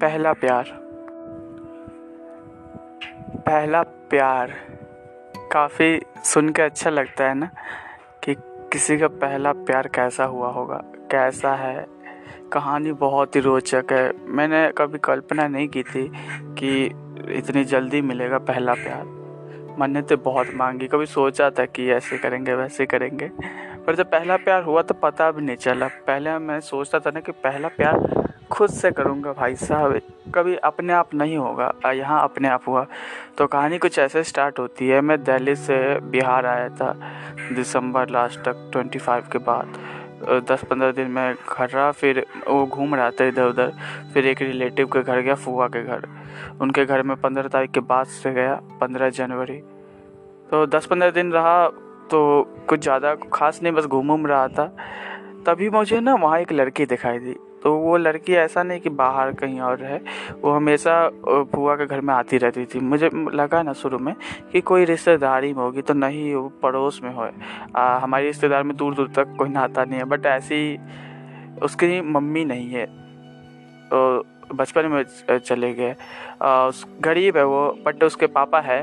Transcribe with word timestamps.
पहला 0.00 0.32
प्यार। 0.32 0.64
पहला 3.46 3.82
प्यार 4.10 4.52
काफ़ी 5.52 6.00
सुन 6.24 6.48
के 6.48 6.62
अच्छा 6.62 6.90
लगता 6.90 7.24
है 7.24 7.34
ना 7.34 7.48
कि 8.22 8.34
किसी 8.72 8.96
का 8.98 9.08
पहला 9.08 9.52
प्यार 9.52 9.88
कैसा 9.88 10.24
हुआ 10.24 10.48
होगा, 10.48 10.80
कैसा 11.10 11.54
है, 11.54 11.86
कहानी 12.52 12.92
बहुत 12.92 13.36
ही 13.36 13.40
रोचक 13.40 13.92
है। 13.92 14.12
मैंने 14.28 14.70
कभी 14.78 14.98
कल्पना 14.98 15.48
नहीं 15.48 15.68
की 15.68 15.82
थी 15.82 16.06
कि 16.58 16.84
इतनी 17.38 17.64
जल्दी 17.64 18.00
मिलेगा 18.02 18.38
पहला 18.38 18.74
प्यार। 18.74 19.04
मैंने 19.80 20.02
तो 20.02 20.16
बहुत 20.16 20.54
मांगी, 20.54 20.88
कभी 20.88 21.06
सोचा 21.06 21.50
था 21.50 21.64
कि 21.66 21.90
ऐसे 21.90 22.18
करेंगे, 22.18 22.54
वैसे 22.54 22.86
करेंगे, 22.86 23.30
पर 23.86 23.94
जब 23.94 24.10
पहला 24.10 24.36
प्यार 24.38 24.62
हुआ 24.62 24.82
तो 24.82 24.94
पता 24.94 25.30
भी 25.30 25.42
नहीं 25.42 25.56
चला। 25.56 25.88
पहले 26.06 26.38
मैं 26.38 26.60
सोचता 26.62 26.98
था 26.98 27.10
ना 27.10 27.20
कि 27.20 27.32
पहला 27.34 27.68
प्यार 27.68 28.19
खुद 28.52 28.70
से 28.70 28.90
करूँगा 28.90 29.32
भाई 29.32 29.54
साहब। 29.56 30.00
कभी 30.34 30.56
अपने 30.56 30.92
आप 30.92 31.14
नहीं 31.14 31.36
होगा 31.36 31.72
यहाँ 31.86 32.22
अपने 32.22 32.48
आप 32.48 32.68
हुआ। 32.68 32.86
तो 33.38 33.46
कहानी 33.46 33.78
कुछ 33.78 33.98
ऐसे 33.98 34.22
स्टार्ट 34.24 34.58
होती 34.58 34.88
है। 34.88 35.00
मैं 35.00 35.22
दिल्ली 35.24 35.54
से 35.56 35.78
बिहार 36.10 36.46
आया 36.46 36.68
था, 36.70 36.92
दिसंबर 37.52 38.10
लास्ट 38.10 38.40
तक 38.40 38.68
ट्वेंटी 38.72 38.98
फाइव 38.98 39.28
के 39.32 39.38
बाद। 39.40 39.78
दस 40.48 40.64
पंद्रह 40.70 40.90
दिन 40.92 41.10
मैं 41.10 41.34
घर 41.34 41.68
रहा, 41.68 41.90
फिर 41.92 42.24
वो 42.48 42.64
घूम 42.66 42.94
रहा 42.94 43.10
था 43.10 43.24
इधर 43.24 43.44
उधर 43.44 43.72
फिर 44.14 44.26
एक 44.26 44.42
रिलेटिव 44.42 44.86
के 44.86 45.02
घर 45.02 45.20
गया, 45.20 45.34
फुआ 45.36 45.66
के 45.68 45.82
घर। 45.82 46.08
उनके 46.60 46.84
घर 46.84 47.02
में 47.02 47.16
पंद्रह 47.16 47.48
तारीख 47.48 47.70
के 47.70 47.80
बाद 47.82 48.06
से 48.06 48.32
गया, 48.32 48.54
पंद्रह 48.80 49.10
जनवरी। 49.10 49.60
तो 50.50 50.64
दस 50.68 50.86
पंद्रह 50.86 51.10
दिन 51.10 51.32
रहा 51.32 51.68
तो 52.10 52.42
कुछ 52.68 52.80
ज़्यादा 52.80 53.14
खास 53.32 53.60
नहीं, 53.62 53.72
बस 53.72 53.86
घूम 53.86 54.10
उम 54.10 54.26
रहा 54.26 54.48
था। 54.48 54.66
तभी 55.46 55.68
मुझे 55.70 56.00
ना 56.00 56.14
वहाँ 56.14 56.38
एक 56.40 56.52
लड़की 56.52 56.86
दिखाई 56.86 57.18
दी। 57.18 57.36
तो 57.62 57.74
वो 57.74 57.96
लड़की 57.96 58.34
ऐसा 58.34 58.62
नहीं 58.62 58.80
कि 58.80 58.88
बाहर 58.90 59.32
कहीं 59.32 59.60
और 59.60 59.82
है 59.82 60.00
वो 60.42 60.50
हमेशा 60.52 60.94
बुआ 61.24 61.74
के 61.76 61.86
घर 61.86 62.00
में 62.00 62.14
आती 62.14 62.38
रहती 62.38 62.64
थी। 62.64 62.80
मुझे 62.80 63.10
लगा 63.14 63.62
ना 63.62 63.72
शुरू 63.72 63.98
में 63.98 64.14
कि 64.52 64.60
कोई 64.62 64.84
रिश्तेदारी 64.84 65.52
में 65.54 65.62
होगी 65.62 65.82
तो 65.82 65.94
नहीं, 65.94 66.34
वो 66.34 66.48
पड़ोस 66.62 67.00
में 67.04 67.12
हो 67.14 67.28
हमारे 67.76 68.24
रिश्तेदार 68.26 68.62
में 68.62 68.76
दूर 68.76 68.94
दूर 68.94 69.08
तक 69.16 69.34
कोई 69.38 69.48
नाता 69.48 69.84
नहीं 69.84 69.98
है, 69.98 70.04
बट 70.04 70.26
ऐसी 70.26 70.78
उसकी 71.62 72.00
मम्मी 72.02 72.44
नहीं 72.44 72.70
है। 72.70 72.86
तो 73.88 74.24
बचपन 74.54 74.86
में 74.86 75.04
चले 75.38 75.72
गए। 75.74 75.94
गरीब 77.00 77.36
है 77.36 77.44
वो, 77.44 77.68
बट 77.86 78.04
उसके 78.04 78.26
पापा 78.28 78.60
है। 78.60 78.82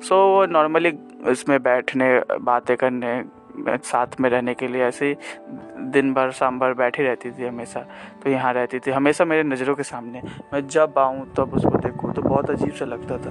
सो 0.00 0.16
वो 0.28 0.44
नॉर्मली 0.46 0.92
इसमें 1.28 1.62
बैठने, 1.62 2.18
बातें 2.40 2.76
करने 2.76 3.22
साथ 3.84 4.20
में 4.20 4.28
रहने 4.30 4.54
के 4.54 4.68
लिए 4.68 4.82
ऐसे 4.84 5.08
ही 5.08 5.16
दिन 5.90 6.12
भर 6.14 6.30
शाम 6.30 6.58
भर 6.58 6.74
बैठी 6.74 7.02
रहती 7.02 7.30
थी 7.30 7.46
हमेशा 7.46 7.80
तो 8.22 8.30
यहाँ 8.30 8.52
रहती 8.52 8.78
थी। 8.78 8.90
हमेशा 8.90 9.24
मेरे 9.24 9.42
नज़रों 9.42 9.74
के 9.74 9.82
सामने। 9.82 10.22
मैं 10.52 10.66
जब 10.68 10.98
आऊँ 10.98 11.26
तब 11.36 11.54
उसको 11.54 11.78
देखूँ 11.78 12.12
तो 12.14 12.22
बहुत 12.22 12.50
अजीब 12.50 12.72
सा 12.74 12.84
लगता 12.84 13.18
था। 13.18 13.30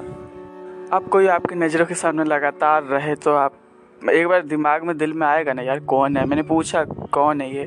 अब 0.94 1.08
कोई 1.12 1.28
आपकी 1.28 1.56
नज़रों 1.56 1.86
के 1.86 1.96
सामने 1.96 2.24
लगातार 2.24 2.84
रहे 2.84 3.16
तो 3.16 3.34
आप 3.36 3.54
एक 4.02 4.28
बार 4.28 4.42
दिमाग 4.44 4.84
में 4.84 4.98
दिल 4.98 5.14
में 5.14 5.28
आएगा 5.28 5.54
ना 5.54 5.62
यार 5.62 5.80
कौन 5.86 6.18
है? 6.18 6.26
मैंने 6.26 6.44
पूछा 6.44 6.84
कौन 7.14 7.42
है 7.42 7.56
ये? 7.56 7.66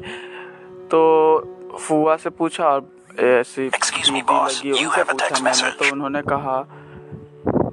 तो 0.90 1.78
फुआ 1.78 2.16
से 2.16 2.30
पूछा 2.30 2.68
और 2.68 2.88
ऐसी 3.20 3.66
लगी 3.66 4.70
उनसे 4.72 5.02
पूछा 5.04 5.42
मैंने 5.44 5.70
तो 5.70 5.92
उन्होंने 5.92 6.22
कहा 6.22 6.60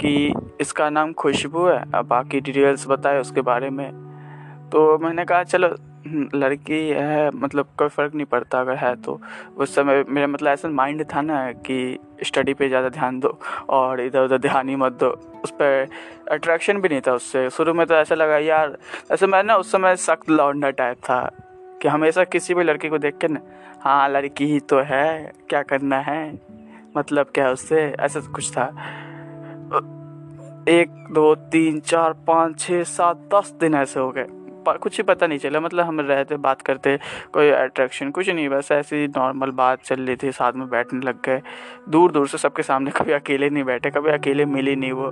कि 0.02 0.34
इसका 0.62 0.90
नाम 0.90 1.14
खुशबू 1.14 1.66
है। 1.66 1.80
अब 1.96 2.08
बाकी 2.08 2.40
डिटेल्स 2.42 2.88
बताए 2.88 3.20
उसके 3.22 3.42
बारे 3.42 3.70
में। 3.70 4.05
तो 4.76 4.98
मैंने 4.98 5.24
कहा, 5.26 5.44
चलो, 5.44 5.68
लड़की 6.36 6.80
है 6.90 7.30
मतलब 7.32 7.68
कोई 7.80 7.88
फ़र्क 7.88 8.16
नहीं 8.16 8.26
पड़ता 8.26 8.60
अगर 8.60 8.76
है 8.76 8.96
तो। 8.96 9.22
उस 9.58 9.76
समय 9.76 10.04
मेरा 10.10 10.28
मतलब 10.28 10.50
ऐसा 10.50 10.70
माइंड 10.70 11.06
था 11.14 11.22
ना 11.22 11.52
कि 11.52 12.00
स्टडी 12.24 12.54
पे 12.54 12.68
ज़्यादा 12.68 12.90
ध्यान 12.90 13.20
दो 13.20 13.40
और 13.70 14.02
इधर 14.02 14.24
उधर 14.24 14.38
ध्यान 14.38 14.70
ही 14.70 14.76
मत 14.76 14.94
दो। 14.94 15.10
उस 15.44 15.52
पर 15.52 15.88
अट्रैक्शन 16.32 16.82
भी 16.82 16.90
नहीं 16.90 17.02
था 17.02 17.14
उससे। 17.14 17.50
शुरू 17.50 17.74
में 17.74 17.86
तो 17.88 17.96
ऐसा 17.96 18.16
लगा, 18.16 18.38
यार, 18.38 18.78
ऐसे 19.12 19.28
मैं 19.28 19.44
ना 19.44 19.56
उस 19.56 19.72
समय 19.72 19.96
सख्त 19.96 20.30
लौंडा 20.30 20.70
टाइप 20.70 20.98
था 20.98 21.22
कि 21.82 21.88
हमेशा 21.88 22.24
किसी 22.24 22.54
भी 22.54 22.64
लड़की 22.64 22.90
को 22.90 22.98
देख 22.98 23.18
के 23.18 23.28
ना 23.28 23.40
हाँ 23.82 24.10
लड़की 24.10 24.46
ही 24.46 24.60
तो 24.60 24.80
है, 24.80 25.32
क्या 25.50 25.64
करना 25.64 26.00
है? 26.00 26.40
मतलब 26.98 27.32
क्या 27.34 27.52
उससे? 27.52 27.96
ऐसा 28.00 28.20
कुछ 28.20 28.52
था। 28.52 28.66
एक, 30.70 30.90
दो, 31.12 31.36
तीन, 31.36 31.80
चार, 31.80 32.14
पाँच 32.28 32.60
छः 32.60 32.84
सात, 32.84 33.30
दस 33.34 33.54
दिन 33.60 33.76
ऐसे 33.76 34.00
हो 34.00 34.12
गए। 34.12 34.45
कुछ 34.68 34.98
ही 34.98 35.04
पता 35.04 35.28
नहीं 35.28 35.40
चला। 35.40 35.60
मतलब 35.60 35.86
हम 35.86 36.00
रहते 36.02 36.38
बात 36.38 36.62
करते 36.62 36.98
कोई 37.34 37.50
अट्रैक्शन 37.52 38.12
कुछ 38.12 38.30
नहीं 38.30 38.48
बस 38.50 38.72
ऐसी 38.72 39.08
नॉर्मल 39.08 39.52
बात 39.54 39.84
चल 39.84 40.02
रही 40.02 40.16
थी 40.16 40.32
साथ 40.32 40.54
में 40.54 40.70
बैठने 40.70 41.06
लग 41.06 41.22
गए। 41.26 41.42
दूर 41.90 42.12
दूर 42.12 42.28
से 42.28 42.38
सबके 42.38 42.64
सामने 42.64 42.92
कभी 42.92 43.12
अकेले 43.14 43.50
नहीं 43.50 43.64
बैठे 43.64 43.92
कभी 43.92 44.12
अकेले 44.12 44.46
मिली 44.48 44.76
नहीं 44.76 44.92
वो। 44.92 45.12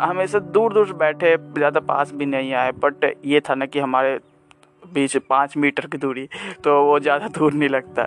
हमेशा 0.00 0.38
दूर 0.38 0.72
दूर 0.72 0.86
से 0.86 0.92
बैठे 0.94 1.36
ज़्यादा 1.36 1.80
पास 1.82 2.12
भी 2.14 2.26
नहीं 2.26 2.52
आए 2.54 2.72
बट 2.78 3.12
ये 3.24 3.40
था 3.40 3.54
ना 3.54 3.66
कि 3.66 3.78
हमारे 3.78 4.18
बीच 4.82 5.16
पाँच 5.28 5.56
मीटर 5.56 5.86
की 5.86 5.98
दूरी 5.98 6.28
तो 6.64 6.82
वो 6.84 6.98
ज़्यादा 7.00 7.28
दूर 7.28 7.52
नहीं 7.52 7.68
लगता। 7.68 8.02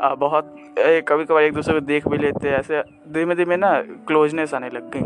आ, 0.00 0.14
बहुत 0.14 0.54
ए, 0.78 1.00
कभी 1.08 1.24
कभार 1.24 1.42
एक 1.42 1.54
दूसरे 1.54 1.74
को 1.74 1.80
देख 1.86 2.08
भी 2.08 2.18
लेते 2.18 2.48
ऐसे 2.50 2.82
धीमे 3.12 3.34
धीमे 3.34 3.56
ना 3.56 3.72
क्लोजनेस 4.06 4.54
आने 4.54 4.68
लग 4.70 4.90
गई। 4.90 5.02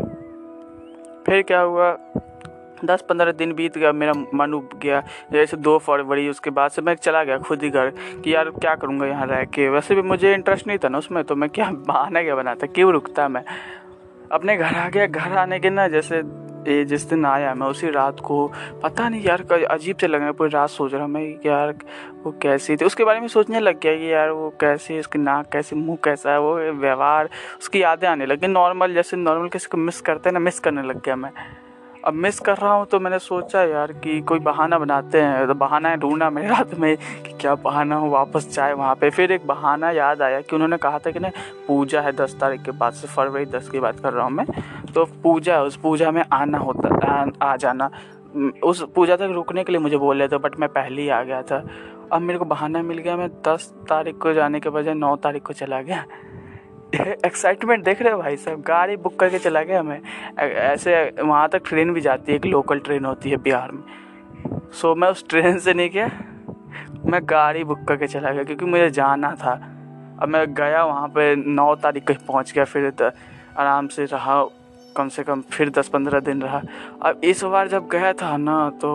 फिर 1.25 1.41
क्या 1.41 1.59
हुआ? 1.61 1.91
दस 2.85 3.03
पंद्रह 3.09 3.31
दिन 3.31 3.53
बीत 3.53 3.77
गया, 3.77 3.91
मेरा 3.91 4.13
मन 4.33 4.53
उब 4.53 4.69
गया। 4.81 5.03
जैसे 5.31 5.57
दो 5.57 5.77
फरवरी 5.77 6.27
उसके 6.29 6.49
बाद 6.49 6.71
से 6.71 6.81
मैं 6.81 6.95
चला 6.95 7.23
गया 7.23 7.37
खुद 7.39 7.63
ही 7.63 7.69
घर 7.69 7.89
कि 8.23 8.33
यार 8.35 8.49
क्या 8.51 8.75
करूँगा 8.75 9.05
यहाँ 9.05 9.27
रह 9.27 9.43
के। 9.45 9.69
वैसे 9.69 9.95
भी 9.95 10.01
मुझे 10.01 10.33
इंटरेस्ट 10.33 10.67
नहीं 10.67 10.77
था 10.77 10.89
ना 10.89 10.97
उसमें 10.97 11.23
तो 11.23 11.35
मैं 11.35 11.49
क्या 11.49 11.69
बहाना 11.87 12.23
क्या 12.23 12.35
बनाता, 12.35 12.67
क्यों 12.67 12.91
रुकता 12.91 13.27
मैं? 13.27 13.43
अपने 14.31 14.57
घर 14.57 14.75
आ 14.75 14.87
गया, 14.89 15.05
घर 15.05 15.37
आने 15.37 15.59
के 15.59 15.69
ना 15.69 15.87
जैसे 15.87 16.21
ये 16.59 16.83
जिस 16.85 17.03
दिन 17.09 17.25
आया 17.25 17.53
मैं 17.55 17.67
उसी 17.67 17.89
रात 17.89 18.19
को, 18.19 18.47
पता 18.83 19.07
नहीं 19.09 19.23
यार 19.23 19.41
अजीब 19.71 19.97
से 19.97 20.07
लग, 20.07 20.21
पूरी 20.33 20.49
रात 20.49 20.69
सोच 20.69 20.93
रहा 20.93 21.07
मैं 21.07 21.23
यार 21.45 21.73
वो 22.23 22.31
कैसी 22.41 22.75
थी। 22.75 22.85
उसके 22.85 23.03
बारे 23.03 23.19
में 23.19 23.27
सोचने 23.27 23.59
लग 23.59 23.79
गया 23.79 23.95
कि 23.95 24.11
यार 24.13 24.29
वो 24.29 24.49
कैसी 24.61 24.99
उसकी 24.99 25.19
नाक 25.19 25.49
कैसी, 25.53 25.75
मुँह 25.75 25.97
कैसा 26.03 26.31
है, 26.31 26.39
वो 26.39 26.53
व्यवहार, 26.55 27.29
उसकी 27.59 27.81
यादें 27.83 28.07
आने 28.07 28.25
लगी 28.25 28.47
नॉर्मल 28.47 28.93
जैसे 28.93 29.17
नॉर्मल 29.17 29.49
किसी 29.49 29.67
को 29.71 29.77
मिस 29.77 30.01
करते 30.01 30.29
हैं 30.29 30.33
ना 30.33 30.39
मिस 30.39 30.59
करने 30.59 30.81
लग 30.81 31.01
गया 31.05 31.15
मैं। 31.15 31.31
अब 32.05 32.13
मिस 32.13 32.39
कर 32.39 32.57
रहा 32.57 32.73
हूँ 32.73 32.85
तो 32.85 32.99
मैंने 32.99 33.17
सोचा 33.19 33.61
यार 33.63 33.91
कि 33.93 34.19
कोई 34.21 34.39
बहाना 34.39 34.77
बनाते 34.79 35.21
हैं। 35.21 35.47
तो 35.47 35.53
बहाना 35.53 35.95
ढूंढा 35.95 36.29
मेरे 36.29 36.47
रात 36.47 36.73
में 36.79 36.95
कि 36.97 37.33
क्या 37.41 37.55
बहाना 37.55 37.95
हो 37.95 38.09
वापस 38.09 38.47
जाए 38.53 38.73
वहाँ 38.73 38.95
पे। 38.95 39.09
फिर 39.09 39.31
एक 39.31 39.47
बहाना 39.47 39.91
याद 39.91 40.21
आया 40.21 40.39
कि 40.41 40.55
उन्होंने 40.55 40.77
कहा 40.77 40.99
था 40.99 41.11
कि 41.11 41.19
ना 41.19 41.31
पूजा 41.67 42.01
है 42.01 42.11
दस 42.11 42.37
तारीख 42.39 42.63
के 42.63 42.71
बाद 42.71 42.93
से 42.93 43.07
फरवरी 43.07 43.45
दस 43.47 43.69
की 43.69 43.79
बात 43.79 43.99
कर 43.99 44.13
रहा 44.13 44.25
हूँ 44.25 44.31
मैं। 44.31 44.45
तो 44.93 45.05
पूजा 45.23 45.61
उस 45.63 45.77
पूजा 45.77 46.11
में 46.11 46.23
आना 46.33 46.57
होता 46.57 46.95
आ, 47.05 47.25
आ 47.41 47.55
जाना। 47.57 47.89
उस 48.63 48.83
पूजा 48.95 49.15
तक 49.15 49.29
रुकने 49.33 49.63
के 49.63 49.71
लिए 49.71 49.81
मुझे 49.81 49.97
बोल 49.97 50.27
थे 50.27 50.37
बट 50.37 50.59
मैं 50.59 50.69
पहले 50.69 51.01
ही 51.01 51.09
आ 51.09 51.21
गया 51.23 51.41
था। 51.41 51.63
अब 52.13 52.21
मेरे 52.21 52.39
को 52.39 52.45
बहाना 52.45 52.81
मिल 52.81 52.97
गया 52.97 53.15
मैं 53.17 53.29
दस 53.47 53.71
तारीख 53.89 54.17
को 54.17 54.33
जाने 54.33 54.59
के 54.59 54.69
बजाय 54.69 54.93
नौ 54.93 55.15
तारीख 55.15 55.43
को 55.43 55.53
चला 55.53 55.81
गया। 55.81 56.03
एक्साइटमेंट 57.25 57.83
देख 57.85 58.01
रहे 58.01 58.13
हो 58.13 58.19
भाई 58.19 58.37
साहब? 58.37 58.61
गाड़ी 58.61 58.95
बुक 58.97 59.15
करके 59.19 59.39
चला 59.39 59.61
गया 59.63 59.79
हमें। 59.79 60.01
ऐसे 60.39 60.93
वहाँ 61.21 61.47
तक 61.49 61.61
ट्रेन 61.67 61.93
भी 61.93 62.01
जाती 62.01 62.31
है, 62.31 62.35
एक 62.35 62.45
लोकल 62.45 62.79
ट्रेन 62.79 63.05
होती 63.05 63.29
है 63.29 63.37
बिहार 63.37 63.71
में। 63.71 63.83
सो 64.71 64.93
मैं 64.95 65.07
उस 65.07 65.27
ट्रेन 65.29 65.57
से 65.59 65.73
नहीं 65.73 65.89
गया, 65.89 66.09
मैं 67.05 67.21
गाड़ी 67.23 67.63
बुक 67.63 67.83
करके 67.87 68.07
चला 68.07 68.31
गया 68.31 68.43
क्योंकि 68.43 68.65
मुझे 68.65 68.89
जाना 68.89 69.31
था। 69.35 69.53
अब 70.21 70.27
मैं 70.27 70.45
गया 70.53 70.83
वहाँ 70.85 71.07
पे 71.07 71.35
नौ 71.35 71.73
तारीख 71.75 72.07
को 72.07 72.13
पहुँच 72.27 72.51
गया, 72.53 72.63
फिर 72.65 73.11
आराम 73.57 73.87
से 73.87 74.05
रहा, 74.05 74.43
कम 74.95 75.07
से 75.09 75.23
कम 75.23 75.41
फिर 75.41 75.69
दस 75.69 75.87
पंद्रह 75.87 76.19
दिन 76.19 76.41
रहा। 76.41 76.61
अब 77.01 77.21
इस 77.23 77.43
बार 77.43 77.67
जब 77.67 77.87
गया 77.87 78.13
था 78.13 78.35
ना 78.37 78.69
तो 78.81 78.89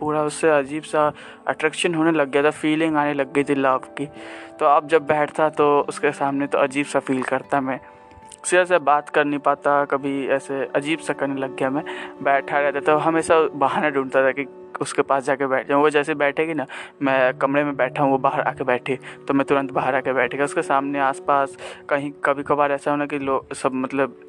पूरा 0.00 0.22
उससे 0.22 0.50
अजीब 0.50 0.82
सा 0.82 1.12
अट्रैक्शन 1.48 1.94
होने 1.94 2.12
लग 2.12 2.30
गया 2.30 2.42
था 2.42 2.50
फीलिंग 2.52 2.96
आने 2.96 3.14
लग 3.14 3.32
गई 3.32 3.44
थी 3.44 3.54
लव 3.54 3.78
की। 3.98 4.06
तो 4.60 4.66
अब 4.66 4.88
जब 4.88 5.06
बैठता 5.06 5.48
तो 5.50 5.68
उसके 5.88 6.12
सामने 6.12 6.46
तो 6.46 6.58
अजीब 6.58 6.86
सा 6.86 6.98
फील 7.00 7.22
करता 7.22 7.60
मैं। 7.60 7.78
सीधा 8.44 8.64
से 8.64 8.78
बात 8.80 9.08
कर 9.08 9.24
नहीं 9.24 9.38
पाता, 9.38 9.84
कभी 9.84 10.26
ऐसे 10.28 10.64
अजीब 10.76 10.98
सा 10.98 11.12
करने 11.12 11.40
लग 11.40 11.56
गया 11.56 11.70
मैं। 11.70 11.84
बैठा 12.22 12.58
रहता 12.58 12.80
तो 12.82 12.96
हमेशा 12.98 13.40
बहाना 13.54 13.90
ढूंढता 13.90 14.24
था 14.24 14.30
कि 14.32 14.44
उसके 14.80 15.02
पास 15.02 15.24
जाके 15.24 15.46
बैठ 15.46 15.68
जाऊँ। 15.68 15.82
वो 15.82 15.90
जैसे 15.90 16.14
बैठेगी 16.14 16.54
ना, 16.54 16.66
मैं 17.02 17.38
कमरे 17.38 17.64
में 17.64 17.76
बैठा 17.76 18.02
हूँ, 18.02 18.10
वो 18.12 18.18
बाहर 18.18 18.40
आके 18.42 18.64
बैठी 18.64 18.96
तो 19.28 19.34
मैं 19.34 19.46
तुरंत 19.46 19.72
बाहर 19.72 19.94
आके 19.94 20.12
बैठेगा। 20.12 20.44
उसके 20.44 20.62
सामने 20.62 20.98
आसपास 21.00 21.56
कहीं 21.88 22.10
कभी 22.24 22.42
कभार 22.42 22.72
ऐसा 22.72 22.90
होना 22.90 23.06
कि 23.06 23.18
लोग 23.18 23.54
सब 23.54 23.74
मतलब 23.74 24.20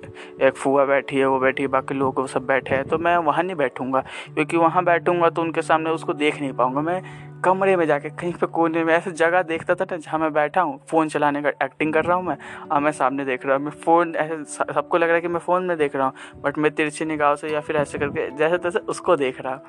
एक 0.42 0.54
फूआ 0.54 0.86
बैठी 0.86 1.18
है, 1.18 1.26
वो 1.26 1.40
बैठी 1.40 1.64
है, 1.64 1.68
बाकी 1.70 1.96
लोग 1.96 2.20
वो 2.20 2.28
सब 2.28 2.46
बैठे 2.46 2.76
हैं 2.76 2.88
तो 2.88 2.98
मैं 2.98 3.18
वहाँ 3.18 3.44
नहीं 3.44 3.56
बैठूँगा। 3.56 4.04
क्योंकि 4.34 4.58
वहाँ 4.58 4.84
बैठूँगा 4.84 5.30
तो 5.30 5.42
उनके 5.42 5.62
सामने 5.62 5.90
उसको 5.90 6.14
देख 6.14 6.40
नहीं 6.42 6.54
पाऊँगा। 6.54 6.82
मैं 6.82 7.02
कमरे 7.44 7.76
में 7.76 7.86
जाके, 7.88 8.10
कहीं 8.10 8.34
पे 8.34 8.46
कोने 8.48 8.84
में 8.84 8.94
ऐसे 8.94 9.12
जगह 9.12 9.42
देखता 9.44 9.76
था 9.76 9.86
ना, 9.92 9.98
जहाँ 9.98 10.20
मैं 10.20 10.32
बैठा 10.34 10.62
हूँ, 10.62 10.80
फ़ोन 10.90 11.10
चलाने 11.10 11.42
का 11.42 11.50
एक्टिंग 11.66 11.94
कर 11.94 12.06
रहा 12.06 12.18
हूँ 12.18 12.26
मैं 12.26 12.38
और 12.72 12.82
मैं 12.82 12.92
सामने 12.92 13.26
देख 13.26 13.46
रहा 13.46 13.56
हूँ। 13.56 13.64
मैं 13.64 13.72
फ़ोन 13.84 14.16
ऐसे 14.16 14.44
सबको 14.74 14.98
लग 14.98 15.08
रहा 15.08 15.16
है 15.16 15.22
कि 15.22 15.28
मैं 15.28 15.40
फ़ोन 15.40 15.66
में 15.66 15.78
देख 15.78 15.96
रहा 15.96 16.06
हूँ 16.06 16.42
बट 16.42 16.58
मैं 16.58 16.72
तिरछी 16.72 17.06
निगाह 17.06 17.36
से 17.36 17.50
या 17.50 17.62
फिर 17.62 17.76
ऐसे 17.78 17.98
करके 18.00 18.30
जैसे 18.38 18.58
तैसे 18.58 18.80
उसको 18.80 19.16
देख 19.16 19.42
रहा 19.42 19.54
हूँ। 19.54 19.62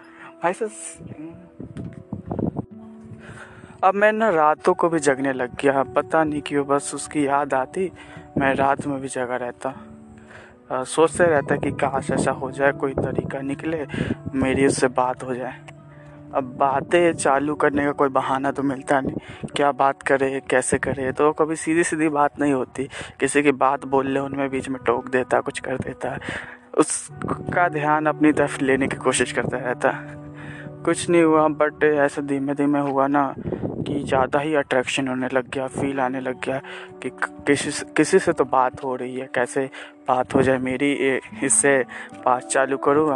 भाई 0.42 0.52
अब 3.84 3.94
मैं 3.94 4.12
ना 4.12 4.28
रातों 4.28 4.74
को 4.74 4.88
भी 4.88 4.98
जगने 4.98 5.32
लग 5.32 5.54
गया। 5.60 5.82
पता 5.82 6.22
नहीं 6.24 6.40
क्यों, 6.42 6.66
बस 6.66 6.94
उसकी 6.94 7.26
याद 7.26 7.54
आती, 7.54 7.90
मैं 8.38 8.54
रात 8.54 8.86
में 8.86 9.00
भी 9.00 9.08
जगा 9.08 9.36
रहता। 9.36 10.84
सोचते 10.84 11.24
रहता 11.24 11.56
कि 11.56 11.70
काश 11.70 12.10
ऐसा 12.10 12.30
हो 12.30 12.50
जाए, 12.50 12.72
कोई 12.72 12.94
तरीका 12.94 13.40
निकले, 13.40 13.86
मेरी 14.34 14.66
उससे 14.66 14.88
बात 14.88 15.22
हो 15.24 15.34
जाए। 15.34 15.60
अब 16.34 16.44
बातें 16.58 17.12
चालू 17.12 17.54
करने 17.54 17.84
का 17.84 17.92
कोई 17.92 18.08
बहाना 18.08 18.50
तो 18.50 18.62
मिलता 18.62 19.00
नहीं। 19.00 19.46
क्या 19.56 19.72
बात 19.72 20.02
करे, 20.02 20.40
कैसे 20.50 20.78
करे 20.78 21.12
तो 21.12 21.32
कभी 21.32 21.56
सीधी 21.56 21.84
सीधी 21.84 22.08
बात 22.08 22.40
नहीं 22.40 22.52
होती। 22.52 22.88
किसी 23.20 23.42
की 23.42 23.52
बात 23.52 23.84
बोल 23.84 24.06
ले 24.06 24.20
उनमें 24.20 24.48
बीच 24.50 24.68
में 24.68 24.80
टोक 24.86 25.08
देता, 25.08 25.40
कुछ 25.40 25.60
कर 25.60 25.76
देता। 25.76 26.18
उसका 26.78 27.68
ध्यान 27.68 28.06
अपनी 28.06 28.32
तरफ़ 28.32 28.60
लेने 28.64 28.88
की 28.88 28.96
कोशिश 28.96 29.32
करता 29.32 29.56
रहता। 29.58 29.90
कुछ 30.84 31.08
नहीं 31.10 31.22
हुआ 31.22 31.46
बट 31.50 31.84
ऐसे 31.84 32.22
धीमे 32.22 32.54
धीमे 32.54 32.80
हुआ 32.80 33.06
ना 33.06 33.34
कि 33.38 34.02
ज़्यादा 34.02 34.38
ही 34.38 34.54
अट्रैक्शन 34.54 35.08
होने 35.08 35.28
लग 35.32 35.48
गया 35.54 35.66
फील 35.68 36.00
आने 36.00 36.20
लग 36.20 36.40
गया 36.44 36.60
कि 37.02 37.10
किसी 37.46 37.70
किसी 37.96 38.18
से 38.18 38.32
तो 38.32 38.44
बात 38.44 38.82
हो 38.84 38.94
रही 38.96 39.16
है, 39.16 39.28
कैसे 39.34 39.64
बात 40.08 40.34
हो 40.34 40.42
जाए 40.42 40.58
मेरी 40.58 40.92
इससे 41.44 41.78
बात 42.24 42.42
चालू 42.44 42.76
करूँ? 42.78 43.08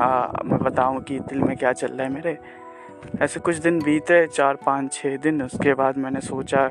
मैं 0.45 0.59
बताऊँ 0.63 1.03
कि 1.03 1.19
दिल 1.21 1.41
में 1.41 1.57
क्या 1.57 1.73
चल 1.73 1.89
रहा 1.89 2.07
है 2.07 2.13
मेरे। 2.13 2.39
ऐसे 3.23 3.41
कुछ 3.41 3.57
दिन 3.57 3.79
बीते, 3.81 4.27
चार, 4.27 4.55
पाँच 4.67 4.93
छः 4.93 5.17
दिन, 5.17 5.43
उसके 5.43 5.75
बाद 5.75 5.99
मैंने 5.99 6.21
सोचा 6.21 6.67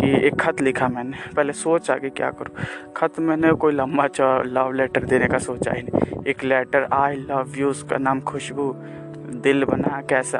कि 0.00 0.10
एक 0.26 0.40
ख़त 0.40 0.60
लिखा 0.62 0.88
मैंने। 0.88 1.16
पहले 1.36 1.52
सोचा 1.54 1.96
कि 1.98 2.10
क्या 2.10 2.30
करूँ? 2.30 2.64
ख़त 2.96 3.18
मैंने 3.20 3.52
कोई 3.54 3.72
लंबा 3.72 4.06
चौ 4.08 4.42
लव 4.44 4.72
लेटर 4.72 5.04
देने 5.04 5.26
का 5.28 5.38
सोचा 5.40 5.72
ही 5.72 5.82
नहीं। 5.82 6.24
एक 6.26 6.44
लेटर 6.44 6.88
आई 6.92 7.16
लव 7.30 7.54
यू 7.58 7.70
उसका 7.70 7.98
नाम 7.98 8.20
खुशबू। 8.22 8.74
दिल 9.28 9.64
बना 9.64 10.00
कैसा? 10.10 10.38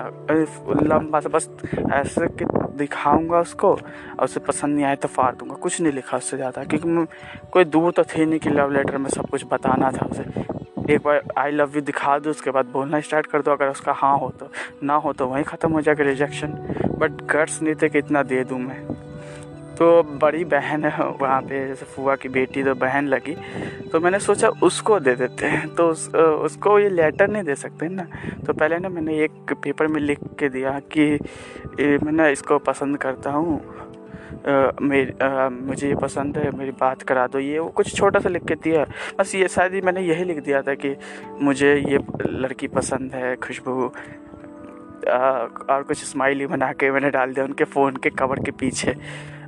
लंबा 0.82 1.20
सा, 1.20 1.28
बस 1.28 1.48
ऐसे 1.92 2.26
कि 2.28 2.44
दिखाऊँगा 2.78 3.40
उसको, 3.40 3.70
और 3.70 4.24
उसे 4.24 4.40
पसंद 4.40 4.74
नहीं 4.74 4.84
आए 4.84 4.96
तो 4.96 5.08
फाड़ 5.08 5.34
दूँगा। 5.34 5.54
कुछ 5.56 5.80
नहीं 5.80 5.92
लिखा 5.92 6.16
उससे 6.16 6.36
ज़्यादा, 6.36 6.64
क्योंकि 6.64 7.06
कोई 7.52 7.64
दूर 7.66 7.92
तो 7.92 8.04
थे 8.06 8.26
नहीं 8.26 8.40
कि 8.40 8.50
लव 8.50 8.72
लेटर 8.72 8.98
में 8.98 9.10
सब 9.10 9.28
कुछ 9.30 9.44
बताना 9.52 9.90
था 9.92 10.06
उसे। 10.06 10.94
एक 10.94 11.02
बार 11.04 11.22
आई 11.38 11.50
लव 11.50 11.74
यू 11.74 11.80
दिखा 11.82 12.18
दो, 12.18 12.30
उसके 12.30 12.50
बाद 12.50 12.66
बोलना 12.66 13.00
स्टार्ट 13.00 13.26
कर 13.26 13.42
दो, 13.42 13.50
अगर 13.50 13.68
उसका 13.68 13.92
हाँ 13.92 14.16
हो 14.18 14.30
तो। 14.40 14.50
ना 14.82 14.94
हो 14.96 15.12
तो 15.12 15.26
वहीं 15.26 15.44
ख़त्म 15.44 15.72
हो 15.72 15.80
जाएगा 15.80 16.04
रिजेक्शन 16.04 16.52
बट 16.98 17.22
गट्स 17.30 17.60
नहीं 17.62 17.74
थे 17.74 17.88
कि 17.88 17.98
इतना 17.98 18.22
दे 18.22 18.42
दूँ 18.44 18.58
मैं। 18.58 18.80
तो 19.78 20.02
बड़ी 20.22 20.44
बहन 20.44 20.84
है 20.84 21.04
वहाँ 21.20 21.40
पे 21.42 21.66
जैसे 21.68 21.86
फुआ 21.86 22.14
की 22.16 22.28
बेटी 22.28 22.62
तो 22.64 22.74
बहन 22.74 23.06
लगी। 23.08 23.34
तो 23.92 24.00
मैंने 24.00 24.18
सोचा 24.18 24.48
उसको 24.62 24.98
दे 25.00 25.14
देते 25.16 25.46
हैं। 25.46 25.68
तो 25.74 25.88
उस, 25.88 26.08
उसको 26.14 26.78
ये 26.78 26.88
लेटर 26.88 27.28
नहीं 27.28 27.42
दे 27.44 27.54
सकते 27.54 27.88
ना। 27.88 28.06
तो 28.46 28.52
पहले 28.52 28.78
ना 28.78 28.88
मैंने 28.88 29.18
एक 29.24 29.52
पेपर 29.62 29.86
में 29.86 30.00
लिख 30.00 30.18
के 30.38 30.48
दिया 30.48 30.78
कि 30.92 31.10
मैं 31.80 32.12
ना 32.12 32.28
इसको 32.28 32.58
पसंद 32.60 32.98
करता 32.98 33.30
हूँ। 33.30 33.60
मेरी 34.82 35.12
मुझे 35.66 35.88
ये 35.88 35.94
पसंद 35.94 36.36
है 36.38 36.50
मेरी 36.58 36.70
बात 36.80 37.02
करा 37.02 37.26
दो। 37.26 37.38
ये 37.38 37.58
वो 37.58 37.68
कुछ 37.68 37.94
छोटा 37.96 38.20
सा 38.20 38.28
लिख 38.28 38.44
के 38.44 38.54
दिया। 38.54 38.84
बस 39.18 39.34
ये 39.34 39.48
शायद 39.48 39.74
ही 39.74 39.80
मैंने 39.80 40.00
यही 40.00 40.24
लिख 40.24 40.42
दिया 40.44 40.62
था 40.62 40.74
कि 40.74 40.94
मुझे 41.40 41.74
ये 41.74 41.98
लड़की 42.26 42.66
पसंद 42.68 43.14
है 43.14 43.34
खुशबू। 43.36 43.90
और 45.08 45.82
कुछ 45.88 46.04
स्माइली 46.04 46.46
बना 46.46 46.72
के 46.72 46.90
मैंने 46.90 47.10
डाल 47.10 47.32
दिया 47.34 47.44
उनके 47.44 47.64
फ़ोन 47.64 47.96
के 47.96 48.10
कवर 48.10 48.44
के 48.44 48.50
पीछे। 48.50 48.94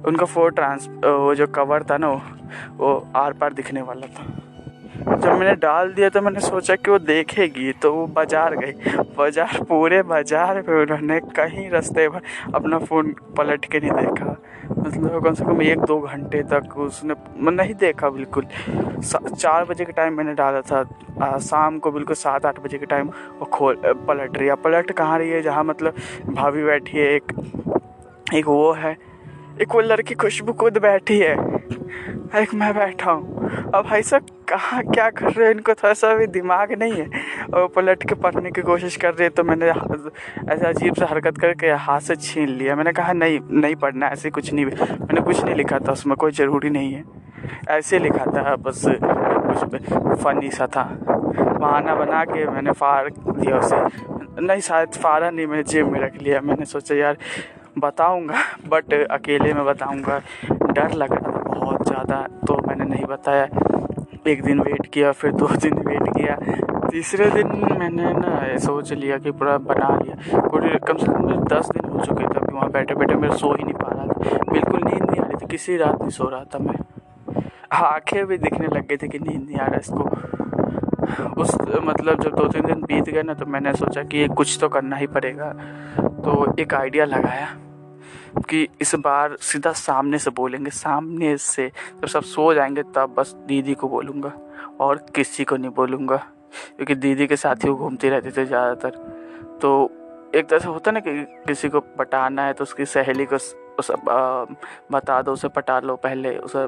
उनका 0.06 0.26
फ़ोन 0.26 0.50
ट्रांस 0.50 0.88
वो 1.04 1.34
जो 1.34 1.46
कवर 1.54 1.82
था 1.90 1.96
ना 1.98 2.08
वो 2.76 2.92
आर 3.16 3.32
पार 3.32 3.52
दिखने 3.54 3.82
वाला 3.82 4.06
था। 4.08 4.26
जब 5.00 5.28
मैंने 5.28 5.54
डाल 5.56 5.92
दिया 5.94 6.08
तो 6.08 6.20
मैंने 6.22 6.40
सोचा 6.40 6.74
कि 6.76 6.90
वो 6.90 6.98
देखेगी 7.00 7.72
तो 7.82 7.92
वो 7.94 8.06
बाज़ार 8.08 8.54
गई। 8.56 8.72
बाज़ार 9.16 9.62
पूरे 9.68 10.02
बाज़ार 10.04 10.62
में 10.68 10.74
उन्होंने 10.76 11.18
कहीं 11.36 11.68
रास्ते 11.70 12.08
पर 12.08 12.20
अपना 12.54 12.78
फ़ोन 12.80 13.14
पलट 13.38 13.64
के 13.72 13.80
नहीं 13.80 13.90
देखा। 13.92 14.36
मतलब 14.70 15.24
कम 15.24 15.34
से 15.34 15.44
कम 15.44 15.62
एक 15.62 15.80
दो 15.82 15.98
घंटे 16.00 16.42
तक 16.52 16.76
उसने 16.78 17.14
नहीं 17.52 17.74
देखा 17.76 18.10
बिल्कुल। 18.10 18.46
चार 19.02 19.64
बजे 19.64 19.84
के 19.84 19.92
टाइम 19.92 20.16
मैंने 20.16 20.34
डाला 20.34 20.60
था। 20.62 20.84
आ, 21.22 21.38
शाम 21.40 21.78
को 21.78 21.90
बिल्कुल 21.90 22.16
सात 22.16 22.46
आठ 22.46 22.60
बजे 22.60 22.78
के 22.78 22.86
टाइम 22.86 23.10
वो 23.38 23.46
खोल 23.52 23.80
पलट 24.08 24.38
रही 24.38 24.48
है। 24.48 24.54
पलट 24.64 24.90
कहाँ 24.92 25.18
रही 25.18 25.30
है? 25.30 25.42
जहाँ 25.42 25.64
मतलब 25.64 25.94
भाभी 26.30 26.64
बैठी 26.64 26.98
है 26.98 27.14
एक 27.14 27.32
एक 28.34 28.46
वो 28.46 28.72
है। 28.74 28.96
एक 29.62 29.74
वो 29.74 29.80
लड़की 29.80 30.14
खुशबू 30.14 30.52
खुद 30.52 30.78
बैठी 30.78 31.18
है। 31.18 31.32
एक 32.36 32.52
मैं 32.54 32.72
बैठा 32.74 33.10
हूँ। 33.10 33.48
अब 33.74 33.84
भाई 33.84 34.02
साहब, 34.02 34.26
कहाँ 34.48 34.82
क्या 34.84 35.08
कर 35.10 35.26
रहे 35.26 35.46
हैं? 35.46 35.54
इनको 35.54 35.74
थोड़ा 35.74 35.92
सा 35.94 36.14
भी 36.14 36.26
दिमाग 36.28 36.72
नहीं 36.72 36.92
है। 36.92 37.08
और 37.54 37.66
पलट 37.68 38.08
के 38.08 38.14
पढ़ने 38.14 38.50
की 38.50 38.62
कोशिश 38.62 38.96
कर 38.96 39.14
रहे 39.14 39.28
तो 39.28 39.44
मैंने 39.44 39.66
ऐसे 39.66 40.66
अजीब 40.66 40.94
सा 40.94 41.06
हरकत 41.10 41.38
करके 41.38 41.70
हाथ 41.86 42.00
से 42.00 42.16
छीन 42.16 42.48
लिया। 42.48 42.76
मैंने 42.76 42.92
कहा, 42.92 43.12
नहीं 43.12 43.40
नहीं 43.52 43.74
पढ़ना, 43.76 44.06
ऐसे 44.08 44.30
कुछ 44.30 44.52
नहीं 44.52 44.64
मैंने 44.64 45.20
कुछ 45.20 45.44
नहीं 45.44 45.54
लिखा 45.54 45.78
था 45.78 45.92
उसमें, 45.92 46.16
कोई 46.16 46.32
ज़रूरी 46.32 46.70
नहीं 46.70 46.92
है। 46.92 47.04
ऐसे 47.68 47.98
लिखा 47.98 48.24
था, 48.26 48.56
बस 48.56 48.82
कुछ 48.86 50.22
फ़नी 50.22 50.50
सा 50.50 50.66
था। 50.66 50.84
बहाना 51.60 51.94
बना 51.94 52.24
के 52.24 52.44
मैंने 52.46 52.72
फाड़ 52.72 53.08
दिया 53.10 53.56
उसे। 53.56 53.76
नहीं, 54.40 54.60
शायद 54.60 54.88
फाड़ा 54.94 55.30
नहीं, 55.30 55.46
मैंने 55.46 55.62
जेब 55.62 55.92
में 55.92 56.00
रख 56.00 56.22
लिया। 56.22 56.40
मैंने 56.40 56.64
सोचा, 56.64 56.94
यार 56.94 57.16
बताऊँगा 57.80 58.42
बट 58.68 58.92
अकेले 59.10 59.52
में 59.54 59.64
बताऊँगा, 59.64 60.20
डर 60.50 60.94
लग 60.94 61.12
रहा 61.12 61.30
था 61.30 61.42
बहुत 61.50 61.86
ज़्यादा 61.86 62.20
तो 62.46 62.56
मैंने 62.68 62.84
नहीं 62.84 63.04
बताया। 63.04 63.44
एक 64.26 64.42
दिन 64.44 64.60
वेट 64.60 64.86
किया, 64.86 65.12
फिर 65.12 65.32
दो 65.32 65.48
दिन 65.56 65.78
वेट 65.78 66.08
किया। 66.08 66.36
तीसरे 66.90 67.30
दिन 67.30 67.46
मैंने 67.78 68.12
ना 68.12 68.56
सोच 68.58 68.92
लिया 68.92 69.18
कि 69.18 69.30
पूरा 69.32 69.56
बना 69.60 69.88
लिया। 69.96 70.40
पूरे 70.40 70.78
कम 70.88 70.96
से 70.96 71.06
कम 71.06 71.44
दस 71.46 71.68
दिन 71.68 71.90
हो 71.90 72.04
चुके 72.04 72.24
थे, 72.24 72.38
अभी 72.38 72.54
वहाँ 72.54 72.70
बैठे 72.70 72.94
बैठे 72.94 73.14
मैं 73.14 73.36
सो 73.36 73.54
ही 73.54 73.64
नहीं 73.64 73.74
पा 73.74 73.88
रहा 73.88 74.06
था। 74.06 74.52
बिल्कुल 74.52 74.80
नींद 74.84 75.02
नहीं 75.02 75.20
आ 75.20 75.26
रही 75.26 75.36
थी, 75.36 75.46
किसी 75.46 75.76
रात 75.76 76.00
नहीं 76.00 76.10
सो 76.10 76.28
रहा 76.28 76.44
था 76.44 76.58
मैं। 76.58 76.74
आँखें 77.72 78.26
भी 78.26 78.38
दिखने 78.38 78.66
लग 78.66 78.86
गई 78.86 78.96
थी 78.96 79.08
कि 79.08 79.18
नींद 79.18 79.42
नहीं 79.42 79.58
आ 79.58 79.66
रहा 79.66 79.78
इसको। 79.78 80.04
उस 81.42 81.54
मतलब 81.82 82.22
जब 82.22 82.34
दो 82.36 82.46
तीन 82.48 82.66
दिन 82.66 82.82
बीत 82.82 83.08
गए 83.10 83.22
ना 83.22 83.34
तो 83.34 83.46
मैंने 83.46 83.72
सोचा 83.74 84.02
कि 84.02 84.18
ये 84.18 84.28
कुछ 84.28 84.58
तो 84.60 84.68
करना 84.68 84.96
ही 84.96 85.06
पड़ेगा। 85.06 85.52
तो 86.24 86.54
एक 86.58 86.74
आइडिया 86.74 87.04
लगाया। 87.04 87.48
कि 88.40 88.66
इस 88.80 88.94
बार 88.96 89.36
सीधा 89.42 89.72
सामने 89.74 90.18
से 90.18 90.30
बोलेंगे, 90.30 90.70
सामने 90.70 91.36
से 91.38 91.66
जब 91.68 92.06
सब 92.06 92.22
सो 92.24 92.52
जाएँगे 92.54 92.82
तब 92.94 93.14
बस 93.16 93.34
दीदी 93.46 93.74
को 93.74 93.88
बोलूँगा 93.88 94.32
और 94.80 95.04
किसी 95.14 95.44
को 95.44 95.56
नहीं 95.56 95.70
बोलूँगा, 95.72 96.16
क्योंकि 96.76 96.94
दीदी 96.96 97.26
के 97.26 97.36
साथ 97.36 97.64
ही 97.64 97.68
वो 97.70 97.76
घूमती 97.76 98.08
रहती 98.08 98.30
थी 98.30 98.44
ज़्यादातर। 98.44 98.90
तो 99.62 99.90
एक 100.34 100.48
तरह 100.48 100.58
से 100.58 100.68
होता 100.68 100.90
ना 100.90 101.00
कि 101.00 101.22
किसी 101.46 101.68
को 101.68 101.80
पटाना 101.80 102.42
है 102.42 102.52
तो 102.52 102.64
उसकी 102.64 102.84
सहेली 102.86 103.26
को 103.26 103.36
उस 103.36 103.90
बता 104.92 105.20
दो, 105.22 105.32
उसे 105.32 105.48
पटा 105.48 105.78
लो 105.80 105.96
पहले, 105.96 106.36
उसे 106.38 106.66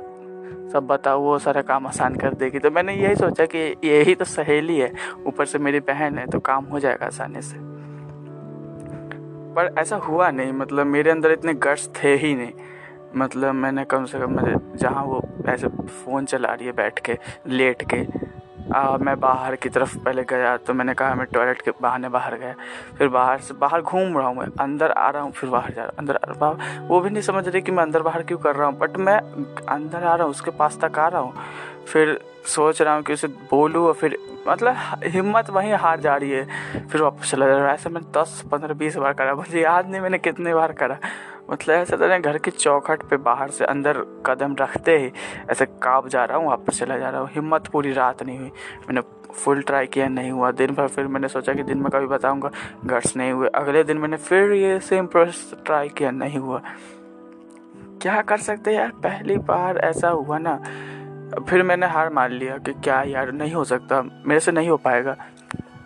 सब 0.72 0.86
बताओ, 0.86 1.20
वो 1.20 1.38
सारा 1.38 1.62
काम 1.62 1.86
आसान 1.86 2.14
कर 2.16 2.34
देगी। 2.34 2.58
तो 2.58 2.70
मैंने 2.70 2.94
यही 2.94 3.16
सोचा 3.16 3.46
कि 3.46 3.58
यही 3.84 4.14
तो 4.14 4.24
सहेली 4.26 4.78
है, 4.78 4.92
ऊपर 5.26 5.46
से 5.46 5.58
मेरी 5.58 5.80
बहन 5.82 6.18
है 6.18 6.26
तो 6.26 6.40
काम 6.40 6.64
हो 6.64 6.80
जाएगा 6.80 7.06
आसानी 7.06 7.42
से। 7.42 7.56
पर 9.54 9.74
ऐसा 9.78 9.96
हुआ 10.06 10.30
नहीं। 10.30 10.52
मतलब 10.52 10.86
मेरे 10.86 11.10
अंदर 11.10 11.32
इतने 11.32 11.54
गट्स 11.62 11.88
थे 12.02 12.14
ही 12.16 12.34
नहीं। 12.34 12.52
मतलब 13.16 13.54
मैंने 13.54 13.84
कम 13.84 14.04
से 14.04 14.18
कम 14.18 14.36
मेरे 14.36 14.56
जहाँ 14.78 15.04
वो 15.04 15.22
ऐसे 15.48 15.68
फ़ोन 15.68 16.24
चला 16.24 16.52
रही 16.54 16.66
है 16.66 16.72
बैठ 16.72 16.98
के 17.00 17.18
लेट 17.48 17.82
के 17.92 18.04
आ, 18.74 18.96
मैं 18.96 19.18
बाहर 19.20 19.54
की 19.56 19.68
तरफ़ 19.68 19.96
पहले 20.04 20.22
गया 20.24 20.56
तो 20.56 20.74
मैंने 20.74 20.92
कहा 20.94 21.14
मैं 21.14 21.26
टॉयलेट 21.32 21.60
के 21.62 21.70
बहाने 21.82 22.08
बाहर 22.08 22.36
गया। 22.38 22.54
फिर 22.98 23.08
बाहर 23.08 23.40
से 23.40 23.54
बाहर 23.54 23.82
घूम 23.82 24.16
रहा 24.18 24.26
हूँ 24.28 24.36
मैं 24.36 24.46
अंदर 24.60 24.90
आ 24.90 25.08
रहा 25.10 25.22
हूँ 25.22 25.32
फिर 25.32 25.50
बाहर 25.50 25.72
जा 25.72 25.82
रहा 25.82 25.86
हूँ 25.86 25.98
अंदर 25.98 26.18
बाहर 26.40 26.86
वो 26.88 27.00
भी 27.00 27.10
नहीं 27.10 27.22
समझ 27.22 27.46
रही 27.48 27.62
कि 27.62 27.72
मैं 27.72 27.82
अंदर 27.82 28.02
बाहर 28.02 28.22
क्यों 28.22 28.38
कर 28.38 28.56
रहा 28.56 28.68
हूँ 28.68 28.78
बट 28.78 28.96
मैं 28.98 29.18
अंदर 29.66 30.04
आ 30.04 30.14
रहा 30.14 30.22
हूँ 30.22 30.30
उसके 30.30 30.50
पास 30.58 30.78
तक 30.84 30.98
आ 30.98 31.08
रहा 31.08 31.20
हूँ। 31.20 31.34
फिर 31.88 32.18
सोच 32.46 32.82
रहा 32.82 32.94
हूँ 32.94 33.02
कि 33.02 33.12
उसे 33.12 33.28
बोलूँ 33.28 33.86
और 33.86 33.92
फिर 33.92 34.16
मतलब 34.48 34.76
हिम्मत 35.04 35.50
वहीं 35.50 35.72
हार 35.72 36.00
जा 36.00 36.16
रही 36.16 36.30
है। 36.30 36.46
फिर 36.88 37.02
वापस 37.02 37.30
चला 37.30 37.46
जा 37.46 37.56
रहा 37.56 37.68
है। 37.68 37.74
ऐसे 37.74 37.90
मैंने 37.90 38.20
दस, 38.20 38.42
पंद्रह, 38.52 38.74
बीस 38.74 38.96
बार 38.96 39.12
करा। 39.12 39.34
मुझे 39.34 39.60
याद 39.60 39.90
नहीं 39.90 40.00
मैंने 40.00 40.18
कितने 40.18 40.54
बार 40.54 40.72
करा। 40.72 40.98
मतलब 41.50 41.74
ऐसा 41.74 41.96
था 41.96 42.18
घर 42.18 42.38
की 42.38 42.50
चौखट 42.50 43.02
पे 43.02 43.16
बाहर 43.16 43.50
से 43.50 43.64
अंदर 43.64 43.98
कदम 44.26 44.54
रखते 44.60 44.98
ही 44.98 45.10
ऐसे 45.50 45.66
काँप 45.66 46.08
जा 46.08 46.24
रहा 46.24 46.38
हूँ, 46.38 46.48
वापस 46.48 46.78
चला 46.78 46.98
जा 46.98 47.10
रहा 47.10 47.20
हूँ। 47.20 47.28
हिम्मत 47.32 47.66
पूरी 47.66 47.92
रात 47.92 48.22
नहीं 48.22 48.38
हुई। 48.38 48.50
मैंने 48.88 49.00
फुल 49.32 49.62
ट्राई 49.62 49.86
किया, 49.86 50.08
नहीं 50.08 50.30
हुआ। 50.30 50.50
दिन 50.50 50.74
भर 50.74 50.88
फिर 50.88 51.06
मैंने 51.06 51.28
सोचा 51.28 51.52
कि 51.52 51.62
दिन 51.62 51.78
में 51.78 51.90
कभी 51.90 52.06
बताऊँगा 52.06 52.50
गट्स 52.86 53.16
नहीं 53.16 53.32
हुए। 53.32 53.48
अगले 53.48 53.84
दिन 53.84 53.98
मैंने 53.98 54.16
फिर 54.16 54.52
ये 54.52 54.80
सेम 54.80 55.06
प्रोसेस 55.06 55.54
ट्राई 55.66 55.88
किया, 55.88 56.10
नहीं 56.10 56.38
हुआ। 56.38 56.62
क्या 58.02 58.20
कर 58.22 58.38
सकते 58.38 58.72
यार? 58.72 58.88
पहली 58.88 59.36
बार 59.36 59.78
ऐसा 59.78 60.08
हुआ 60.08 60.38
ना। 60.38 60.60
फिर 61.48 61.62
मैंने 61.62 61.86
हार 61.86 62.12
मान 62.12 62.32
लिया 62.32 62.56
कि 62.58 62.72
क्या 62.74 63.02
यार, 63.02 63.32
नहीं 63.32 63.52
हो 63.52 63.64
सकता, 63.64 64.02
मेरे 64.02 64.40
से 64.40 64.52
नहीं 64.52 64.68
हो 64.68 64.76
पाएगा। 64.76 65.16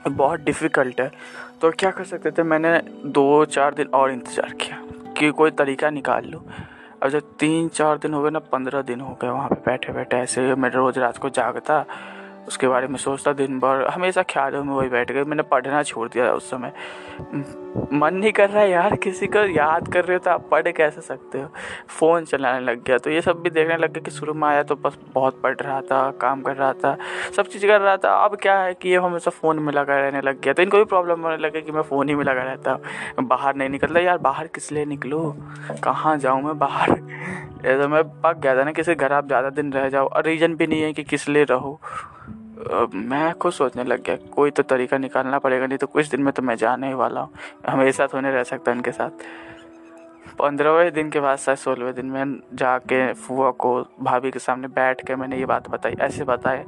बहुत 0.08 0.40
डिफ़िकल्ट 0.40 1.00
है। 1.00 1.10
तो 1.60 1.70
क्या 1.70 1.90
कर 1.90 2.04
सकते 2.04 2.30
थे? 2.30 2.42
मैंने 2.42 2.78
दो 3.06 3.44
चार 3.44 3.74
दिन 3.74 3.86
और 3.86 4.10
इंतज़ार 4.10 4.52
किया 4.52 4.82
कि 5.18 5.30
कोई 5.30 5.50
तरीका 5.50 5.90
निकाल 5.90 6.24
लूँ। 6.24 6.42
अब 7.02 7.08
जब 7.08 7.36
तीन 7.38 7.68
चार 7.68 7.98
दिन 7.98 8.14
हो 8.14 8.22
गए 8.22 8.30
ना, 8.30 8.38
पंद्रह 8.38 8.82
दिन 8.82 9.00
हो 9.00 9.18
गए 9.22 9.28
वहाँ 9.28 9.48
पे 9.48 9.54
बैठे 9.66 9.92
बैठे 9.92 10.16
ऐसे, 10.16 10.54
मैं 10.54 10.70
रोज़ 10.70 10.98
रात 10.98 11.18
को 11.18 11.28
जागता 11.30 11.84
उसके 12.48 12.68
बारे 12.68 12.86
में 12.86 12.96
सोचता 12.98 13.32
दिन 13.32 13.58
भर। 13.60 13.86
हमेशा 13.90 14.22
ख्यालों 14.30 14.62
में 14.64 14.72
वही 14.74 14.88
बैठ 14.88 15.12
गए 15.12 15.24
मैंने 15.24 15.42
पढ़ना 15.44 15.82
छोड़ 15.82 16.08
दिया 16.08 16.32
उस 16.32 16.50
समय। 16.50 16.72
मन 17.92 18.14
नहीं 18.14 18.32
कर 18.32 18.48
रहा 18.50 18.62
है 18.62 18.70
यार 18.70 18.94
किसी 18.96 19.26
को 19.26 19.44
याद 19.46 19.88
कर 19.92 20.04
रहे 20.04 20.16
हो 20.16 20.22
तो 20.24 20.30
आप 20.30 20.48
पढ़ 20.50 20.68
कैसे 20.68 21.00
सकते 21.00 21.40
हो? 21.40 21.48
फ़ोन 21.88 22.24
चलाने 22.24 22.64
लग 22.64 22.82
गया 22.84 22.98
तो 22.98 23.10
ये 23.10 23.20
सब 23.22 23.40
भी 23.42 23.50
देखने 23.50 23.76
लग 23.76 23.92
गया 23.92 24.02
कि 24.04 24.10
शुरू 24.10 24.34
में 24.34 24.46
आया 24.48 24.62
तो 24.62 24.76
बस 24.76 24.98
बहुत 25.14 25.40
पढ़ 25.42 25.56
रहा 25.56 25.80
था, 25.80 26.10
काम 26.20 26.42
कर 26.42 26.56
रहा 26.56 26.72
था, 26.74 26.96
सब 27.36 27.46
चीज़ 27.46 27.66
कर 27.66 27.80
रहा 27.80 27.96
था। 27.96 28.14
अब 28.24 28.36
क्या 28.42 28.58
है 28.60 28.74
कि 28.74 28.88
ये 28.88 28.96
हमेशा 28.98 29.30
फ़ोन 29.30 29.58
में 29.58 29.72
लगा 29.72 29.96
रहने 29.96 30.20
लग 30.20 30.40
गया। 30.40 30.52
तो 30.52 30.62
इनको 30.62 30.78
भी 30.78 30.84
प्रॉब्लम 30.84 31.20
होने 31.20 31.36
लगे 31.36 31.60
कि 31.62 31.72
मैं 31.72 31.82
फ़ोन 31.82 32.08
ही 32.08 32.14
में 32.14 32.24
लगा 32.24 32.42
रहता 32.42 32.78
बाहर 33.20 33.56
नहीं 33.56 33.68
निकलता। 33.68 34.00
यार 34.00 34.18
बाहर 34.18 34.46
किस 34.46 34.72
लिए 34.72 34.84
निकलूँ? 34.84 35.32
कहाँ 35.84 36.16
जाऊँ 36.18 36.42
मैं 36.42 36.58
बाहर? 36.58 36.90
तो 37.78 37.88
मैं 37.88 38.02
पक 38.22 38.38
गया 38.38 38.56
था 38.56 38.64
ना, 38.64 38.72
किसी 38.72 38.94
घर 38.94 39.12
आप 39.12 39.26
ज़्यादा 39.26 39.50
दिन 39.50 39.72
रह 39.72 39.88
जाओ। 39.88 40.06
और 40.06 40.24
रीज़न 40.24 40.54
भी 40.56 40.66
नहीं 40.66 40.82
है 40.82 40.92
कि 40.92 41.04
किस 41.04 41.28
लिए 41.28 41.44
रहो। 41.44 41.80
मैं 42.56 43.32
खुद 43.34 43.52
सोचने 43.52 43.84
लग 43.84 44.02
गया, 44.02 44.16
कोई 44.34 44.50
तो 44.50 44.62
तरीका 44.62 44.98
निकालना 44.98 45.38
पड़ेगा, 45.38 45.66
नहीं 45.66 45.78
तो 45.78 45.86
कुछ 45.86 46.08
दिन 46.10 46.22
में 46.22 46.32
तो 46.32 46.42
मैं 46.42 46.56
जाने 46.56 46.88
ही 46.88 46.94
वाला 46.94 47.20
हूँ। 47.20 47.30
हमेशा 47.68 48.06
तो 48.06 48.20
नहीं 48.20 48.32
रह 48.32 48.42
सकता 48.42 48.72
इनके 48.72 48.92
साथ। 48.92 49.10
पंद्रहवें 50.38 50.92
दिन 50.92 51.10
के 51.10 51.20
बाद 51.20 51.38
शायद 51.38 51.58
सोलहवें 51.58 51.94
दिन 51.94 52.06
में 52.06 52.40
जाके 52.54 53.12
फुआ 53.12 53.50
को, 53.50 53.80
भाभी 54.02 54.30
के 54.30 54.38
सामने 54.38 54.68
बैठ 54.68 55.06
के 55.06 55.16
मैंने 55.16 55.38
ये 55.38 55.46
बात 55.46 55.68
बताई, 55.70 55.94
ऐसे 56.00 56.24
बताया 56.24 56.64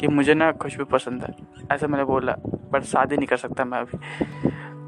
कि 0.00 0.08
मुझे 0.08 0.34
ना 0.34 0.50
खुशबू 0.52 0.84
पसंद 0.84 1.22
है। 1.22 1.34
ऐसे 1.72 1.86
मैंने 1.86 2.04
बोला, 2.04 2.36
पर 2.72 2.82
शादी 2.82 3.16
नहीं 3.16 3.26
कर 3.26 3.36
सकता 3.36 3.64
मैं 3.64 3.78
अभी। 3.78 3.98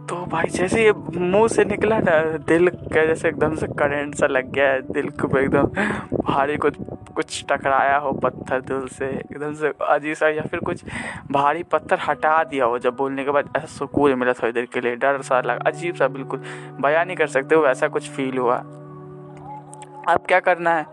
तो 0.06 0.16
भाई 0.26 0.48
जैसे 0.48 0.84
ये 0.84 0.92
मुँह 0.92 1.48
से 1.48 1.64
निकला 1.64 1.98
ना, 1.98 2.20
दिल 2.46 2.68
का 2.68 3.04
जैसे 3.06 3.28
एकदम 3.28 3.54
से 3.56 3.66
करेंट 3.68 4.14
सा 4.14 4.26
लग 4.26 4.50
गया 4.52 4.70
है, 4.70 4.80
दिल 4.82 5.08
को 5.10 5.38
एकदम 5.38 5.66
भारी 6.22 6.56
कुछ 6.56 6.76
कुछ 7.16 7.44
टकराया 7.48 7.96
हो 7.96 8.12
पत्थर 8.12 8.60
दिल 8.60 8.86
से, 8.88 9.06
एकदम 9.06 9.54
से 9.54 9.72
अजीब 9.88 10.14
सा, 10.14 10.28
या 10.28 10.42
फिर 10.42 10.60
कुछ 10.60 10.84
भारी 11.30 11.62
पत्थर 11.62 11.98
हटा 12.00 12.42
दिया 12.44 12.64
हो, 12.64 12.78
जब 12.78 12.96
बोलने 12.96 13.24
के 13.24 13.30
बाद 13.30 13.52
ऐसा 13.56 13.66
सुकून 13.66 14.14
मिला 14.14 14.32
थोड़ी 14.32 14.52
देर 14.52 14.66
के 14.66 14.80
लिए, 14.80 14.96
डर 14.96 15.22
सा 15.22 15.40
लगा, 15.40 15.62
अजीब 15.66 15.94
सा 15.94 16.08
बिल्कुल 16.08 16.42
बयान 16.80 17.06
नहीं 17.06 17.16
कर 17.16 17.26
सकते 17.26 17.56
वो 17.56 17.66
ऐसा 17.66 17.88
कुछ 17.88 18.08
फील 18.10 18.38
हुआ। 18.38 18.56
अब 20.08 20.24
क्या 20.28 20.40
करना 20.40 20.74
है? 20.74 20.86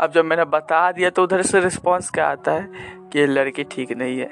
अब 0.00 0.12
जब 0.12 0.24
मैंने 0.24 0.44
बता 0.44 0.90
दिया 0.92 1.10
तो 1.10 1.22
उधर 1.22 1.42
से 1.42 1.60
रिस्पॉन्स 1.60 2.10
क्या 2.10 2.28
आता 2.28 2.52
है? 2.52 2.68
कि 3.12 3.18
ये 3.18 3.26
लड़की 3.26 3.64
ठीक 3.64 3.92
नहीं 3.92 4.18
है, 4.18 4.28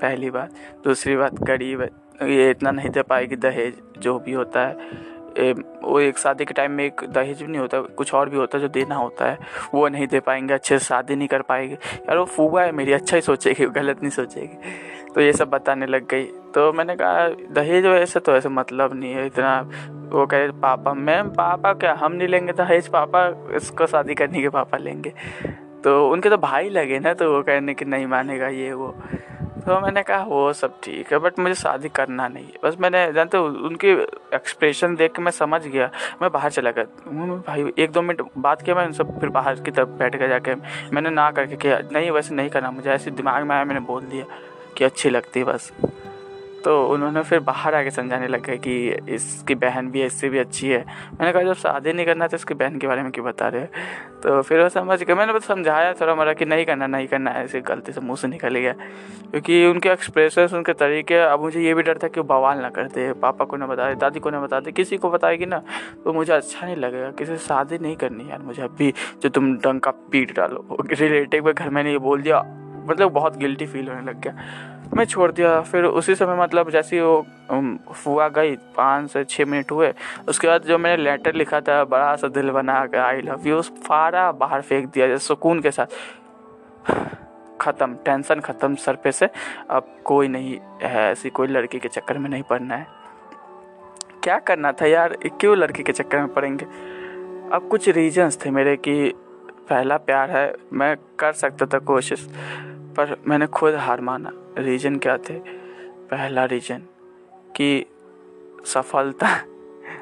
पहली 0.00 0.30
बात। 0.30 0.54
दूसरी 0.84 1.16
बात, 1.16 1.34
गरीब 1.42 1.80
है, 1.80 1.90
ये 2.30 2.50
इतना 2.50 2.70
नहीं 2.70 2.90
दे 2.90 3.02
पाएगी 3.02 3.36
दहेज, 3.36 3.82
जो 3.98 4.18
भी 4.18 4.32
होता 4.32 4.60
है। 4.60 5.14
ए, 5.36 5.52
वो 5.82 6.00
एक 6.00 6.18
शादी 6.18 6.44
के 6.44 6.54
टाइम 6.54 6.72
में 6.72 6.84
एक 6.84 7.04
दहेज 7.08 7.42
भी 7.42 7.48
नहीं 7.48 7.60
होता 7.60 7.80
कुछ 7.96 8.12
और 8.14 8.28
भी 8.28 8.36
होता 8.36 8.58
है 8.58 8.62
जो 8.62 8.68
देना 8.68 8.94
होता 8.94 9.24
है 9.24 9.38
वो 9.74 9.88
नहीं 9.88 10.06
दे 10.06 10.20
पाएँगे 10.20 10.54
अच्छे 10.54 10.78
से 10.78 10.84
शादी 10.84 11.16
नहीं 11.16 11.28
कर 11.28 11.42
पाएगी। 11.42 11.74
यार 11.74 12.18
वो 12.18 12.24
फूबा 12.24 12.62
है 12.62 12.72
मेरी 12.72 12.92
अच्छा 12.92 13.16
ही 13.16 13.22
सोचेगी 13.22 13.66
गलत 13.66 14.02
नहीं 14.02 14.10
सोचेगी। 14.10 15.12
तो 15.14 15.20
ये 15.20 15.32
सब 15.32 15.50
बताने 15.50 15.86
लग 15.86 16.06
गई। 16.06 16.24
तो 16.54 16.72
मैंने 16.72 16.96
कहा 16.96 17.28
दहेज 17.54 17.86
वैसे 17.86 18.20
तो 18.20 18.32
ऐसे 18.32 18.48
मतलब 18.48 18.94
नहीं 18.94 19.12
है 19.12 19.26
इतना 19.26 19.60
वो 20.12 20.26
कहे 20.26 20.50
पापा 20.62 20.92
मैम 20.94 21.28
पापा 21.28 21.72
क्या 21.72 21.92
हम 21.94 22.12
नहीं 22.12 22.28
लेंगे 22.28 22.52
दहेज 22.52 22.88
पापा 22.88 23.26
इसको 23.56 23.86
शादी 23.86 24.14
करने 24.14 24.42
के 24.42 24.48
पापा 24.48 24.78
लेंगे। 24.78 25.12
तो 25.84 26.08
उनके 26.10 26.30
तो 26.30 26.36
भाई 26.36 26.68
लगे 26.68 26.98
ना 26.98 27.14
तो 27.14 27.32
वो 27.32 27.42
कहने 27.42 27.74
कि 27.74 27.84
नहीं 27.84 28.06
मानेगा 28.06 28.48
ये 28.48 28.72
वो। 28.72 28.94
तो 29.66 29.80
मैंने 29.80 30.02
कहा, 30.02 30.22
वो 30.22 30.52
सब 30.52 30.74
ठीक 30.82 31.12
है, 31.12 31.18
बट 31.18 31.38
मुझे 31.38 31.54
शादी 31.54 31.88
करना 31.88 32.28
नहीं 32.28 32.44
है। 32.44 32.52
बस 32.64 32.76
मैंने, 32.80 33.12
जानते 33.12 33.38
उनकी 33.38 33.88
एक्सप्रेशन 34.34 34.94
देख 34.96 35.12
के 35.12 35.22
मैं 35.22 35.30
समझ 35.30 35.66
गया, 35.66 35.90
मैं 36.22 36.30
बाहर 36.32 36.50
चला 36.50 36.70
गया। 36.70 36.84
भाई, 37.46 37.72
एक 37.78 37.92
दो 37.92 38.02
मिनट 38.02 38.22
बात 38.38 38.62
किया, 38.62 38.76
मैं 38.76 38.86
उनसे 38.86 39.04
फिर 39.04 39.28
बाहर 39.28 39.60
की 39.60 39.70
तरफ़ 39.70 39.88
बैठ 39.88 40.16
गया 40.16 40.28
जाके। 40.28 40.54
मैंने 40.92 41.10
ना 41.10 41.30
करके 41.30 41.56
किया, 41.56 41.80
नहीं, 41.92 42.10
वैसे 42.10 42.34
नहीं 42.34 42.48
करना, 42.48 42.70
मुझे 42.70 42.90
ऐसे 42.90 43.10
दिमाग 43.10 43.44
में 43.44 43.56
आया, 43.56 43.64
मैंने 43.64 43.80
बोल 43.80 44.02
दिया 44.02 44.24
कि 44.76 44.84
अच्छी 44.84 45.10
लगती 45.10 45.44
बस। 45.44 45.72
तो 46.66 46.72
उन्होंने 46.88 47.22
फिर 47.22 47.40
बाहर 47.40 47.74
आके 47.74 47.90
समझाने 47.90 48.28
लग 48.28 48.42
गए 48.42 48.56
कि 48.56 48.72
इसकी 49.14 49.54
बहन 49.54 49.90
भी 49.90 50.00
है, 50.00 50.06
इससे 50.06 50.28
भी 50.28 50.38
अच्छी 50.38 50.68
है। 50.68 50.78
मैंने 51.20 51.32
कहा, 51.32 51.42
जब 51.42 51.54
शादी 51.54 51.92
नहीं 51.92 52.06
करना 52.06 52.26
तो 52.26 52.36
इसकी 52.36 52.54
बहन 52.54 52.78
के 52.78 52.86
बारे 52.86 53.02
में 53.02 53.10
क्यों 53.12 53.26
बता 53.26 53.48
रहे 53.48 53.64
तो 54.22 54.40
फिर 54.42 54.62
वो 54.62 54.68
समझ 54.68 55.02
गए। 55.02 55.14
मैंने 55.14 55.32
बस 55.32 55.44
समझाया 55.44 55.92
थोड़ा 55.92 56.14
मरा 56.14 56.32
कि 56.32 56.44
नहीं 56.44 56.64
करना 56.64 56.86
नहीं 56.86 57.06
करना, 57.06 57.30
ऐसे 57.30 57.60
गलती 57.60 57.92
से 57.92 58.00
मुँह 58.00 58.16
से 58.16 58.28
निकल 58.28 58.54
गया। 58.54 58.72
क्योंकि 58.72 59.64
उनके 59.66 59.88
एक्सप्रेशन 59.88 60.56
उनके 60.56 60.72
तरीके, 60.72 61.14
अब 61.14 61.40
मुझे 61.40 61.60
ये 61.60 61.74
भी 61.74 61.82
डर 61.82 61.98
था 61.98 62.08
कि 62.08 62.20
वो 62.20 62.26
बवाल 62.26 62.58
ना 62.58 62.70
करते 62.70 63.12
पापा 63.12 63.44
को 63.44 63.56
ना 63.56 63.66
बता 63.66 63.88
दे, 63.88 63.94
दादी 63.94 64.20
को 64.20 64.30
ना 64.30 64.40
बता 64.40 64.60
दे, 64.60 64.72
किसी 64.72 64.96
को 64.96 65.10
बताएगी 65.10 65.46
ना 65.46 65.62
तो 66.04 66.12
मुझे 66.12 66.32
अच्छा 66.32 66.66
नहीं 66.66 66.76
लगेगा 66.76 67.10
किसी 67.10 67.36
से 67.36 67.46
शादी 67.46 67.78
नहीं 67.78 67.96
करनी 67.96 68.30
यार 68.30 68.42
मुझे 68.42 68.62
अभी, 68.62 68.92
जो 69.22 69.28
तुम 69.28 69.56
डंग 69.56 69.80
का 69.80 69.90
पीट 69.90 70.36
डालो। 70.36 70.76
रिलेटिव 70.92 71.52
घर 71.52 71.70
मैंने 71.70 71.92
ये 71.92 71.98
बोल 71.98 72.22
दिया। 72.22 72.42
मतलब 72.88 73.12
बहुत 73.12 73.36
गिल्टी 73.36 73.66
फील 73.66 73.88
होने 73.88 74.02
लग 74.02 74.20
गया। 74.20 74.75
मैं 74.94 75.04
छोड़ 75.04 75.30
दिया। 75.32 75.60
फिर 75.62 75.84
उसी 75.84 76.14
समय 76.14 76.36
मतलब 76.36 76.70
जैसे 76.70 77.00
वो 77.00 77.26
फुआ 77.94 78.28
गई, 78.28 78.54
पाँच 78.76 79.10
से 79.10 79.24
छः 79.24 79.44
मिनट 79.44 79.72
हुए, 79.72 79.92
उसके 80.28 80.48
बाद 80.48 80.62
जो 80.62 80.78
मैंने 80.78 81.02
लेटर 81.02 81.34
लिखा 81.34 81.60
था, 81.60 81.82
बड़ा 81.84 82.14
सा 82.16 82.28
दिल 82.28 82.50
बना 82.50 82.84
कर 82.86 82.98
आई 82.98 83.20
लव 83.22 83.46
यू 83.48 83.60
फारा 83.62 84.30
बाहर 84.32 84.62
फेंक 84.62 84.88
दिया, 84.88 85.06
जैसे 85.08 85.26
सुकून 85.26 85.60
के 85.60 85.70
साथ। 85.70 85.86
ख़त्म 87.60 87.94
टेंशन 88.04 88.40
ख़त्म 88.40 88.74
सर 88.76 88.94
पे 88.94 89.12
से। 89.12 89.28
अब 89.70 89.96
कोई 90.04 90.28
नहीं 90.28 90.58
है, 90.82 91.10
ऐसी 91.12 91.30
कोई 91.30 91.48
लड़की 91.48 91.78
के 91.78 91.88
चक्कर 91.88 92.18
में 92.18 92.28
नहीं 92.30 92.42
पड़ना 92.42 92.74
है। 92.74 92.86
क्या 94.22 94.38
करना 94.38 94.72
था 94.72 94.86
यार? 94.86 95.16
क्यों 95.40 95.56
लड़की 95.56 95.82
के 95.82 95.92
चक्कर 95.92 96.18
में 96.18 96.32
पड़ेंगे? 96.34 96.64
अब 97.52 97.68
कुछ 97.70 97.88
रीजंस 97.88 98.38
थे 98.44 98.50
मेरे 98.50 98.76
कि 98.78 99.12
पहला 99.68 99.96
प्यार 99.98 100.30
है, 100.30 100.54
मैं 100.72 100.96
कर 101.18 101.32
सकता 101.32 101.66
था 101.66 101.78
कोशिश। 101.84 102.28
पर 102.96 103.16
मैंने 103.26 103.46
खुद 103.46 103.74
हार 103.74 104.00
माना। 104.00 104.32
रीज़न 104.58 104.96
क्या 104.96 105.16
थे? 105.18 105.34
पहला 106.10 106.44
रीज़न 106.44 106.82
कि 107.56 107.86
सफलता 108.64 109.26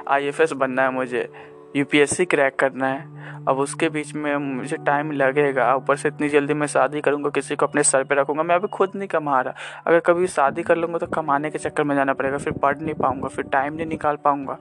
आई 0.08 0.26
एफ़ 0.26 0.42
एस 0.42 0.52
बनना 0.52 0.82
है 0.82 0.90
मुझे। 0.90 1.53
U 1.76 1.84
P 1.84 1.98
S 1.98 2.16
C 2.16 2.24
crack 2.24 2.56
करना 2.56 2.86
है। 2.86 3.12
अब 3.48 3.58
उसके 3.58 3.88
बीच 3.88 4.14
में 4.14 4.36
मुझे 4.36 4.76
टाइम 4.76 5.12
लगेगा। 5.12 5.74
ऊपर 5.74 5.96
से 5.96 6.08
इतनी 6.08 6.28
जल्दी 6.28 6.54
मैं 6.54 6.66
शादी 6.66 7.00
करूँगा, 7.00 7.30
किसी 7.30 7.56
को 7.56 7.66
अपने 7.66 7.82
सर 7.82 8.04
पे 8.04 8.14
रखूँगा। 8.14 8.42
मैं 8.42 8.54
अभी 8.54 8.68
खुद 8.68 8.90
नहीं 8.94 9.08
कमा 9.08 9.40
रहा। 9.40 9.54
अगर 9.86 10.00
कभी 10.00 10.26
शादी 10.26 10.62
कर 10.62 10.76
लूँगा 10.76 10.98
तो 10.98 11.06
कमाने 11.06 11.50
के 11.50 11.58
चक्कर 11.58 11.84
में 11.84 11.94
जाना 11.96 12.12
पड़ेगा, 12.12 12.38
फिर 12.38 12.52
पढ़ 12.52 12.78
नहीं 12.78 12.94
पाऊँगा, 12.94 13.28
फिर 13.28 13.44
टाइम 13.44 13.74
नहीं 13.74 13.86
निकाल 13.86 14.16
पाऊँगा। 14.16 14.58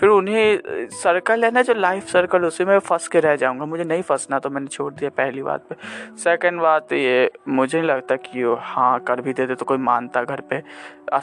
फिर 0.00 0.08
उन्हें 0.08 0.88
सर्कल 0.90 1.44
है 1.44 1.50
ना, 1.50 1.62
जो 1.62 1.74
लाइफ 1.74 2.06
सर्कल 2.06 2.44
उसी 2.44 2.64
में 2.64 2.78
फंस 2.78 3.08
के 3.08 3.20
रह 3.20 3.36
जाऊँगा। 3.36 3.64
मुझे 3.64 3.84
नहीं 3.84 4.02
फंसना 4.02 4.38
तो 4.38 4.50
मैंने 4.50 4.66
छोड़ 4.66 4.92
दिया 4.94 5.10
पहली 5.10 5.42
बात 5.42 5.66
पे। 5.68 5.74
सेकंड 6.16 6.60
बात 6.60 6.92
ये, 6.92 7.30
मुझे 7.48 7.78
नहीं 7.78 7.88
लगता 7.88 8.16
कि 8.16 8.56
हाँ 8.58 8.98
कर 9.00 9.20
भी 9.20 9.32
देते 9.32 9.54
तो 9.54 9.64
कोई 9.64 9.78
मानता 9.78 10.24
घर 10.24 10.40
पे। 10.40 10.62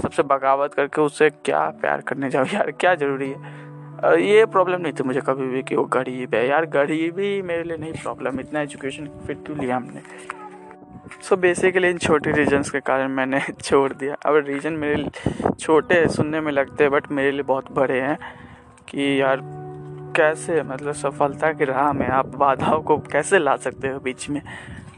सबसे 0.04 0.24
बगावत 0.24 0.74
करके 0.74 1.02
उससे 1.02 1.30
क्या 1.30 1.70
प्यार 1.82 2.02
करने 2.02 2.30
जाओ 2.30 2.46
यार, 2.54 2.72
क्या 2.72 2.96
ज़रूरी 2.96 3.30
है? 3.30 3.71
ये 4.06 4.46
प्रॉब्लम 4.46 4.82
नहीं 4.82 4.94
थी 4.94 5.04
मुझे 5.04 5.22
कभी 5.22 5.48
भी 5.48 5.64
कि 5.64 5.76
वो 5.76 5.84
गरीब 5.84 6.36
है। 6.36 6.48
यार, 6.48 6.66
गरीबी 6.66 7.42
मेरे 7.42 7.64
लिए 7.64 7.78
नहीं 7.78 7.94
प्रॉब्लम 7.94 8.40
इतना 8.40 8.62
एजुकेशन 8.62 9.10
फिर 9.28 9.36
क्यों 9.36 9.58
लिया 9.58 9.76
हमने? 9.76 10.02
सो 11.22 11.38
बेसिकली 11.38 11.90
इन 11.90 11.98
छोटे 11.98 12.32
रीजन्स 12.32 12.70
के 12.70 12.80
कारण 12.80 13.08
मैंने 13.08 13.42
छोड़ 13.62 13.94
दिया। 13.94 14.16
अब 14.26 14.36
रीजन 14.36 14.74
मेरे 14.74 15.06
छोटे 15.60 16.08
सुनने 16.08 16.42
में 16.42 16.52
लगते 16.52 16.84
हैं 16.84 16.94
बट 16.94 17.12
मेरे 17.12 17.32
लिए 17.32 17.42
बहुत 17.42 17.72
बड़े 17.72 18.02
हैं 18.02 18.18
कि 18.88 19.22
यार, 19.22 19.40
कैसे? 20.16 20.64
मतलब 20.64 20.94
सफलता 20.94 21.54
की 21.54 21.66
राह 21.66 21.94
में 21.94 22.08
आप 22.08 22.26
बाधाओं 22.26 22.82
को 22.82 22.98
कैसे 22.98 23.40
ला 23.40 23.56
सकते 23.56 23.88
हो 23.88 24.00
बीच 24.00 24.30
में? 24.30 24.42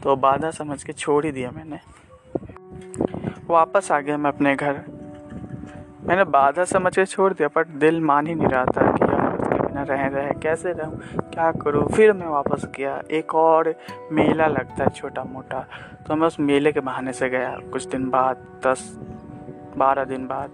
तो 0.02 0.16
बाधा 0.16 0.50
समझ 0.50 0.84
के 0.84 0.92
छोड़ 0.92 1.26
ही 1.26 1.32
दिया 1.32 1.50
मैंने। 1.50 1.78
वापस 3.46 3.92
आ 3.92 4.00
गया 4.00 4.16
मैं 4.16 4.30
अपने 4.30 4.56
घर। 4.56 5.03
मैंने 6.06 6.24
बाधा 6.24 6.64
समझ 6.64 6.94
के 6.96 7.04
छोड़ 7.04 7.32
दिया, 7.32 7.48
पर 7.48 7.64
दिल 7.64 8.00
मान 8.00 8.26
ही 8.26 8.34
नहीं 8.34 8.48
रहा 8.48 8.64
था 8.66 8.90
कि 8.92 9.04
यार 9.04 9.36
उसके 9.36 9.60
बिना 9.62 9.82
रह 9.82 10.06
रहे 10.06 10.32
कैसे 10.32 10.72
रहूँ? 10.72 10.98
क्या 11.32 11.50
करूँ? 11.52 11.86
फिर 11.88 12.12
मैं 12.12 12.26
वापस 12.26 12.66
गया। 12.76 13.00
एक 13.10 13.34
और 13.34 13.74
मेला 14.12 14.46
लगता 14.46 14.84
है 14.84 14.90
छोटा 14.90 15.24
मोटा 15.24 15.64
तो 16.06 16.16
मैं 16.16 16.26
उस 16.26 16.38
मेले 16.40 16.72
के 16.72 16.80
बहाने 16.80 17.12
से 17.12 17.28
गया। 17.28 17.56
कुछ 17.72 17.86
दिन 17.86 18.08
बाद, 18.10 18.36
दस, 18.66 18.98
बारह 19.76 20.04
दिन 20.04 20.26
बाद, 20.26 20.50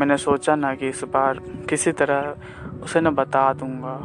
मैंने 0.00 0.16
सोचा 0.16 0.54
ना 0.56 0.74
कि 0.74 0.88
इस 0.88 1.02
बार 1.04 1.40
किसी 1.68 1.92
तरह 1.92 2.34
उसे 2.82 3.00
ना 3.00 3.10
बता 3.10 3.52
दूँगा। 3.52 3.98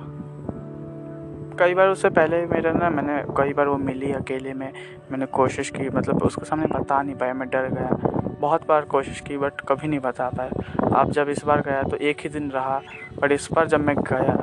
कई 1.59 1.73
बार 1.73 1.87
उससे 1.87 2.09
पहले 2.09 2.45
मेरा 2.45 2.71
ना, 2.71 2.89
मैंने, 2.89 3.23
कई 3.37 3.53
बार 3.53 3.67
वो 3.67 3.77
मिली 3.77 4.11
अकेले 4.11 4.53
में। 4.53 4.71
मैंने 5.11 5.25
कोशिश 5.25 5.69
की 5.69 5.89
मतलब 5.89 6.23
उसके 6.23 6.45
सामने 6.45 6.67
बता 6.67 7.01
नहीं 7.01 7.15
पाया। 7.15 7.33
मैं 7.33 7.49
डर 7.49 7.67
गया। 7.69 8.20
बहुत 8.41 8.67
बार 8.67 8.85
कोशिश 8.91 9.19
की, 9.19 9.37
बट 9.37 9.61
कभी 9.69 9.87
नहीं 9.87 9.99
बता 9.99 10.29
पाया। 10.29 10.95
आप 10.97 11.11
जब 11.11 11.29
इस 11.29 11.43
बार 11.45 11.61
गया 11.61 11.83
तो 11.83 11.97
एक 11.99 12.21
ही 12.23 12.29
दिन 12.29 12.49
रहा, 12.51 12.81
बट 13.19 13.31
इस 13.31 13.47
बार 13.53 13.67
जब 13.67 13.85
मैं 13.85 13.95
गया 14.03 14.37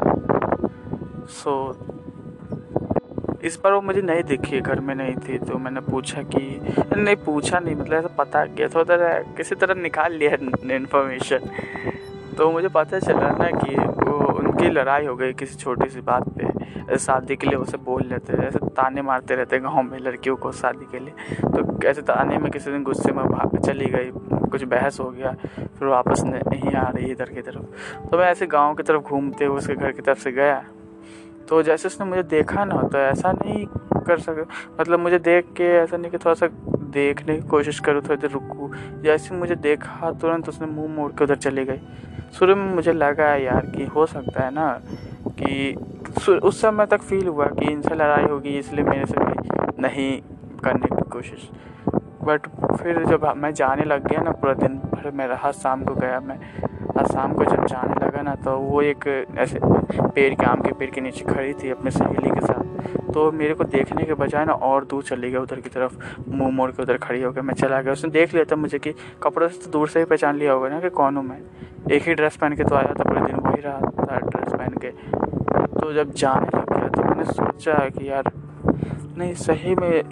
सो 1.30 1.54
इस 3.44 3.58
बार 3.64 3.72
वो 3.72 3.80
मुझे 3.80 4.02
नहीं 4.02 4.22
दिखी, 4.24 4.60
घर 4.60 4.80
में 4.80 4.94
नहीं 4.94 5.14
थी 5.18 5.38
तो 5.38 5.58
मैंने 5.58 5.80
पूछा 5.80 6.22
कि, 6.24 6.40
नहीं, 6.96 7.16
पूछा 7.16 7.58
नहीं 7.58 7.74
मतलब 7.76 7.94
ऐसा 7.94 8.08
पता 8.18 8.44
किया 8.46 8.68
थोड़ा 8.68 8.84
तरह 8.86 9.18
किसी 9.36 9.54
तरह 9.54 9.80
निकाल 9.82 10.12
लिया 10.12 10.36
इन्फॉर्मेशन 10.76 11.50
तो 12.38 12.50
मुझे 12.52 12.68
पता 12.68 12.98
चला 12.98 13.30
ना 13.38 13.50
कि 13.52 13.76
वो, 13.76 14.16
उनकी 14.38 14.70
लड़ाई 14.70 15.06
हो 15.06 15.14
गई 15.16 15.32
किसी 15.34 15.56
छोटी 15.58 15.88
सी 15.90 16.00
बात 16.00 16.28
पे, 16.38 16.96
शादी 16.98 17.36
के 17.36 17.46
लिए 17.46 17.56
उसे 17.56 17.76
बोल 17.84 18.02
लेते, 18.08 18.42
ऐसे 18.46 18.57
ताने 18.78 19.02
मारते 19.02 19.34
रहते 19.34 19.58
गाँव 19.58 19.82
में 19.82 19.98
लड़कियों 19.98 20.36
को 20.36 20.52
शादी 20.52 20.86
के 20.92 20.98
लिए। 20.98 21.36
तो 21.44 21.86
ऐसे 21.88 22.02
ताने 22.02 22.38
में 22.38 22.50
किसी 22.52 22.70
दिन 22.70 22.82
गुस्से 22.82 23.12
में 23.12 23.24
चली 23.58 23.86
गई, 23.86 24.10
कुछ 24.50 24.64
बहस 24.64 25.00
हो 25.00 25.10
गया, 25.10 25.32
फिर 25.78 25.88
वापस 25.88 26.22
नहीं 26.24 26.74
आ 26.74 26.88
रही 26.88 27.10
इधर 27.12 27.30
की 27.30 27.42
तरफ़। 27.42 28.08
तो 28.08 28.18
मैं 28.18 28.26
ऐसे 28.26 28.46
गाँव 28.46 28.74
की 28.74 28.82
तरफ़ 28.82 29.02
घूमते 29.02 29.44
हुए 29.44 29.58
उसके 29.58 29.74
घर 29.74 29.92
की 29.92 30.02
तरफ़ 30.02 30.18
से 30.18 30.32
गया। 30.32 30.64
तो 31.48 31.62
जैसे 31.62 31.88
उसने 31.88 32.06
मुझे 32.06 32.22
देखा 32.22 32.64
ना 32.64 32.82
तो 32.82 32.98
ऐसा 32.98 33.32
नहीं 33.32 33.66
कर 34.06 34.18
सके। 34.18 34.42
मतलब 34.80 35.00
मुझे 35.00 35.18
देख 35.18 35.46
के 35.56 35.64
ऐसा 35.76 35.96
नहीं 35.96 36.10
कि 36.10 36.18
थोड़ा 36.18 36.34
सा 36.34 36.46
देखने 36.92 37.36
की 37.36 37.48
कोशिश 37.48 37.78
करूँ, 37.80 38.02
थोड़ी 38.02 38.16
देर 38.16 38.30
रुकूँ। 38.30 38.70
जैसे 39.02 39.34
मुझे 39.34 39.54
देखा, 39.54 40.10
तुरंत 40.12 40.48
उसने 40.48 40.66
मुँह 40.66 40.94
मोड़ 40.94 41.10
के 41.12 41.24
उधर 41.24 41.36
चली 41.36 41.64
गई। 41.64 41.80
शुरू 42.38 42.56
में 42.56 42.74
मुझे 42.74 42.92
लगा 42.92 43.34
यार 43.36 43.66
कि 43.66 43.84
हो 43.84 44.06
सकता 44.06 44.44
है 44.44 44.50
ना 44.50 44.68
कि 45.40 45.74
उस 46.38 46.60
समय 46.60 46.86
तक 46.86 47.00
फील 47.00 47.26
हुआ 47.28 47.46
कि 47.48 47.70
इनसे 47.70 47.94
लड़ाई 47.94 48.24
होगी, 48.24 48.58
इसलिए 48.58 48.84
मेरे 48.84 49.06
से 49.06 49.18
भी 49.18 49.32
नहीं 49.82 50.10
करने 50.64 50.86
की 50.86 51.08
कोशिश। 51.10 51.48
बट 52.24 52.46
फिर 52.76 53.04
जब 53.04 53.24
मैं 53.36 53.52
जाने 53.54 53.84
लग 53.84 54.06
गया 54.08 54.20
ना 54.22 54.30
पूरा 54.32 54.54
दिन 54.56 54.74
भर 54.94 55.10
मैं 55.10 55.26
रहा 55.28 55.50
शाम 55.54 55.84
को 55.84 55.94
गया 55.94 56.20
मैं। 56.20 56.38
और 56.88 57.06
शाम 57.06 57.32
को 57.34 57.44
जब 57.44 57.66
जाने 57.66 57.94
लगा 58.04 58.22
ना 58.22 58.34
तो 58.36 58.56
वो 58.58 58.82
एक 58.82 59.06
ऐसे 59.38 59.58
पेड़ 59.62 60.34
के 60.34 60.46
आम 60.46 60.60
के 60.60 60.72
पेड़ 60.72 60.90
के 60.90 61.00
नीचे 61.00 61.24
खड़ी 61.24 61.52
थी, 61.54 61.70
अपने 61.70 61.90
सहेली 61.90 62.30
के 62.30 62.46
साथ। 62.46 62.57
तो 63.18 63.30
मेरे 63.32 63.54
को 63.54 63.64
देखने 63.66 64.02
के 64.06 64.14
बजाय 64.14 64.44
ना 64.44 64.52
और 64.52 64.84
दूर 64.84 65.02
चली 65.04 65.30
गया 65.30 65.40
उधर 65.40 65.60
की 65.60 65.68
तरफ़, 65.68 65.94
मुँह 66.28 66.50
मोड़ 66.56 66.70
के 66.70 66.82
उधर 66.82 66.96
खड़ी 66.98 67.22
हो 67.22 67.30
गया 67.32 67.42
मैं 67.42 67.54
चला 67.54 67.80
गया। 67.82 67.92
उसने 67.92 68.10
देख 68.10 68.34
लिया 68.34 68.44
था 68.44 68.56
मुझे 68.56 68.78
कि 68.78 68.92
कपड़ों 69.22 69.48
से 69.48 69.58
तो 69.64 69.70
दूर 69.70 69.88
से 69.88 69.98
ही 69.98 70.04
पहचान 70.04 70.36
लिया 70.38 70.52
होगा 70.52 70.68
ना 70.68 70.80
कि 70.80 70.90
कौन 70.90 71.16
हूँ 71.16 71.24
मैं। 71.24 71.38
एक 71.92 72.02
ही 72.02 72.14
ड्रेस 72.14 72.36
पहन 72.36 72.54
के 72.56 72.64
तो 72.64 72.74
आया 72.74 72.94
था 72.94 73.04
पूरे 73.04 73.20
दिन, 73.22 73.36
वही 73.36 73.62
रहा 73.62 73.80
था 73.80 74.18
ड्रेस 74.18 74.52
पहन 74.52 74.76
के। 74.84 74.90
तो 75.80 75.92
जब 75.92 76.12
जाने 76.12 76.46
लग 76.56 76.72
गया 76.72 76.88
तो 76.88 77.02
मैंने 77.02 77.24
सोचा 77.24 77.74
कि 77.88 78.08
यार, 78.10 78.30
नहीं, 79.18 79.32
सही 79.34 79.74
में 79.74 80.02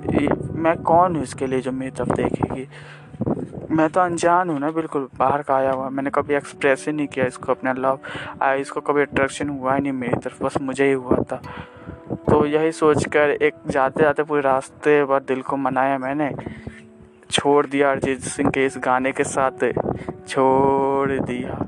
मैं 0.63 0.77
कौन 0.83 1.17
हूँ 1.17 1.23
इसके 1.23 1.47
लिए 1.47 1.61
जो 1.61 1.73
मेरी 1.73 1.91
तरफ़ 1.93 2.13
देखेगी? 2.13 2.69
मैं 3.71 3.89
तो 3.91 4.01
अनजान 4.01 4.51
हूँ 4.51 4.59
ना, 4.61 4.71
बिल्कुल 4.73 5.09
बाहर 5.19 5.43
का 5.43 5.57
आया 5.57 5.73
हुआ। 5.73 5.89
मैंने 5.91 6.11
कभी 6.15 6.35
एक्सप्रेस 6.35 6.85
ही 6.87 6.93
नहीं 6.93 7.07
किया 7.07 7.27
इसको 7.27 7.53
अपना 7.53 7.73
लव 7.79 7.99
आया 8.43 8.55
इसको 8.57 8.81
कभी 8.81 9.03
अट्रैक्शन 9.03 9.49
हुआ 9.49 9.75
ही 9.75 9.81
नहीं 9.81 9.93
मेरी 9.93 10.21
तरफ़, 10.25 10.45
बस 10.45 10.61
मुझे 10.61 10.87
ही 10.87 10.93
हुआ 10.93 11.23
था। 11.33 11.41
तो 12.31 12.45
यही 12.47 12.73
सोच 12.73 13.07
कर 13.07 13.31
एक 13.43 13.55
जाते 13.69 14.03
जाते 14.03 14.23
पूरे 14.23 14.41
रास्ते 14.43 15.05
पर 15.05 15.21
दिल 15.23 15.43
को 15.43 15.57
मनाया 15.57 15.99
मैंने। 15.99 16.31
छोड़ 17.31 17.67
दिया 17.67 17.91
अरिजीत 17.91 18.21
सिंह 18.23 18.51
के 18.51 18.65
इस 18.67 18.79
गाने 18.79 19.13
के 19.13 19.25
साथ। 19.25 19.65
छोड़ 20.29 21.11
दिया 21.11 21.59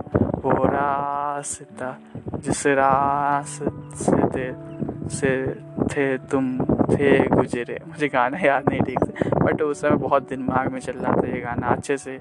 वो 0.44 0.64
रास्ता 0.66 1.96
जिस 2.34 2.66
रास्ते 2.66 4.52
से 5.10 5.30
थे 5.84 6.06
तुम 6.30 6.58
थे 6.86 7.18
गुजरे। 7.28 7.78
मुझे 7.86 8.08
गाना 8.08 8.38
याद 8.38 8.68
नहीं 8.68 8.80
ठीक 8.80 9.04
से 9.04 9.30
बट 9.36 9.62
उस 9.62 9.80
समय 9.80 9.96
बहुत 9.98 10.28
दिमाग 10.28 10.72
में 10.72 10.80
चल 10.80 10.92
रहा 10.92 11.12
था 11.12 11.26
ये 11.28 11.40
गाना 11.40 11.66
अच्छे 11.68 11.96
से। 11.96 12.18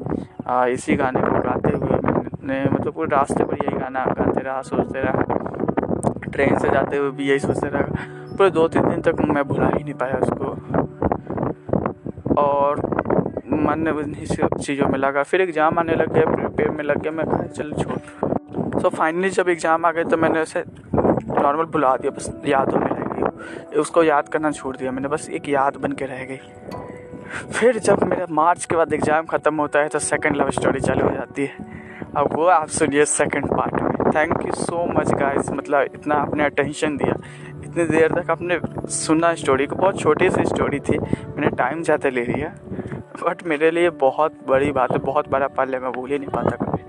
आ, 0.48 0.66
इसी 0.68 0.96
गाने 0.96 1.22
को 1.22 1.40
गाते 1.42 1.76
हुए 1.76 2.00
मैंने 2.00 2.64
मतलब 2.66 2.94
पूरे 2.94 3.16
रास्ते 3.16 3.44
पर 3.44 3.56
यही 3.56 3.78
गाना 3.80 4.06
गाते 4.18 4.42
रहा 4.42 4.62
सोचते 4.62 5.02
रहा। 5.02 5.24
ट्रेन 6.32 6.58
से 6.60 6.70
जाते 6.70 6.98
हुए 6.98 7.12
भी 7.12 7.30
यही 7.30 7.40
सोचते 7.40 7.68
रहा। 7.68 8.26
पूरे 8.38 8.50
दो 8.52 8.68
तीन 8.68 8.90
दिन 8.90 9.02
तक 9.02 9.22
मैं 9.28 9.44
भुला 9.48 9.68
ही 9.68 9.84
नहीं 9.84 9.94
पाया 9.96 10.18
उसको। 10.18 10.48
और 12.38 12.82
मन 13.62 13.88
उन्हीं 13.90 14.26
चीज़ों 14.58 14.88
में 14.88 14.98
लगा। 15.00 15.24
फिर 15.24 15.42
एग्ज़ाम 15.42 15.80
आने 15.80 15.96
लग 15.96 16.14
गया 16.14 16.26
प्रिपेयर 16.26 16.70
में 16.72 16.84
लग 16.84 17.02
गया, 17.02 17.12
मैं 17.12 17.26
कहा, 17.28 17.44
चल, 17.48 17.72
छोड़। 17.74 18.80
सो 18.82 18.90
फाइनली 18.90 19.30
जब 19.32 19.50
एग्ज़ाम 19.50 19.86
आ 19.86 19.92
गए 19.92 20.04
तो 20.04 20.18
मैंने 20.18 20.42
उसे 20.42 20.64
नॉर्मल 20.94 21.66
भुला 21.66 21.96
दिया, 21.98 22.12
बस 22.12 22.30
यादों 22.46 22.80
में 22.80 22.88
रह 22.88 23.04
गई। 23.14 23.80
उसको 23.80 24.04
याद 24.04 24.28
करना 24.30 24.52
छोड़ 24.52 24.76
दिया 24.78 24.92
मैंने, 24.92 25.08
बस 25.08 25.30
एक 25.30 25.50
याद 25.50 25.78
बन 25.78 25.92
के 25.92 26.06
रह 26.06 26.24
गई। 26.26 26.40
फिर 27.52 27.78
जब 27.80 28.04
मेरा 28.06 28.26
मार्च 28.32 28.66
के 28.66 28.76
बाद 28.76 28.94
एग्ज़ाम 28.94 29.26
ख़त्म 29.28 29.56
होता 29.56 29.80
है 29.80 29.90
तो 29.90 30.00
सेकंड 30.02 30.36
लव 30.36 30.50
स्टोरी 30.52 30.80
चालू 30.80 31.06
हो 31.06 31.12
जाती 31.12 31.46
है। 31.46 31.66
अब 32.18 32.36
वो 32.36 32.46
आप 32.50 32.68
सुनिए 32.70 33.06
सेकंड 33.08 33.48
पार्ट 33.48 33.82
में। 33.82 34.12
Thank 34.16 34.46
you 34.46 34.52
so 34.56 34.86
much 34.94 35.14
guys 35.14 35.50
मतलब 35.52 35.96
इतना 35.96 36.16
आपने 36.16 36.44
अटेंशन 36.44 36.98
दिया। 36.98 37.16
इतनी 37.68 37.84
देर 37.88 38.14
तक 38.14 38.30
आपने 38.32 38.60
सुना 38.96 39.34
स्टोरी 39.36 39.66
को। 39.66 39.76
बहुत 39.76 40.00
छोटी 40.00 40.30
सी 40.30 40.46
स्टोरी 40.46 40.80
थी। 40.80 40.98
मैंने 40.98 41.50
टाइम 41.58 41.84
ज़्यादा 41.84 42.10
ले 42.10 42.26
लिया। 42.26 42.54
बट 43.24 43.44
मेरे 43.48 43.72
लिए 43.72 43.90
बहुत 44.02 44.34
बड़ी 44.48 44.72
बात 44.72 44.92
है। 44.92 44.98
बहुत 45.06 45.30
बड़ा 45.30 45.48
पल 45.58 45.74
है 45.74 45.80
मैं 45.80 45.92
भूल 45.92 46.12
ही 46.12 46.18
नहीं 46.20 46.30
पाता 46.30 46.56
कभी। 46.56 46.84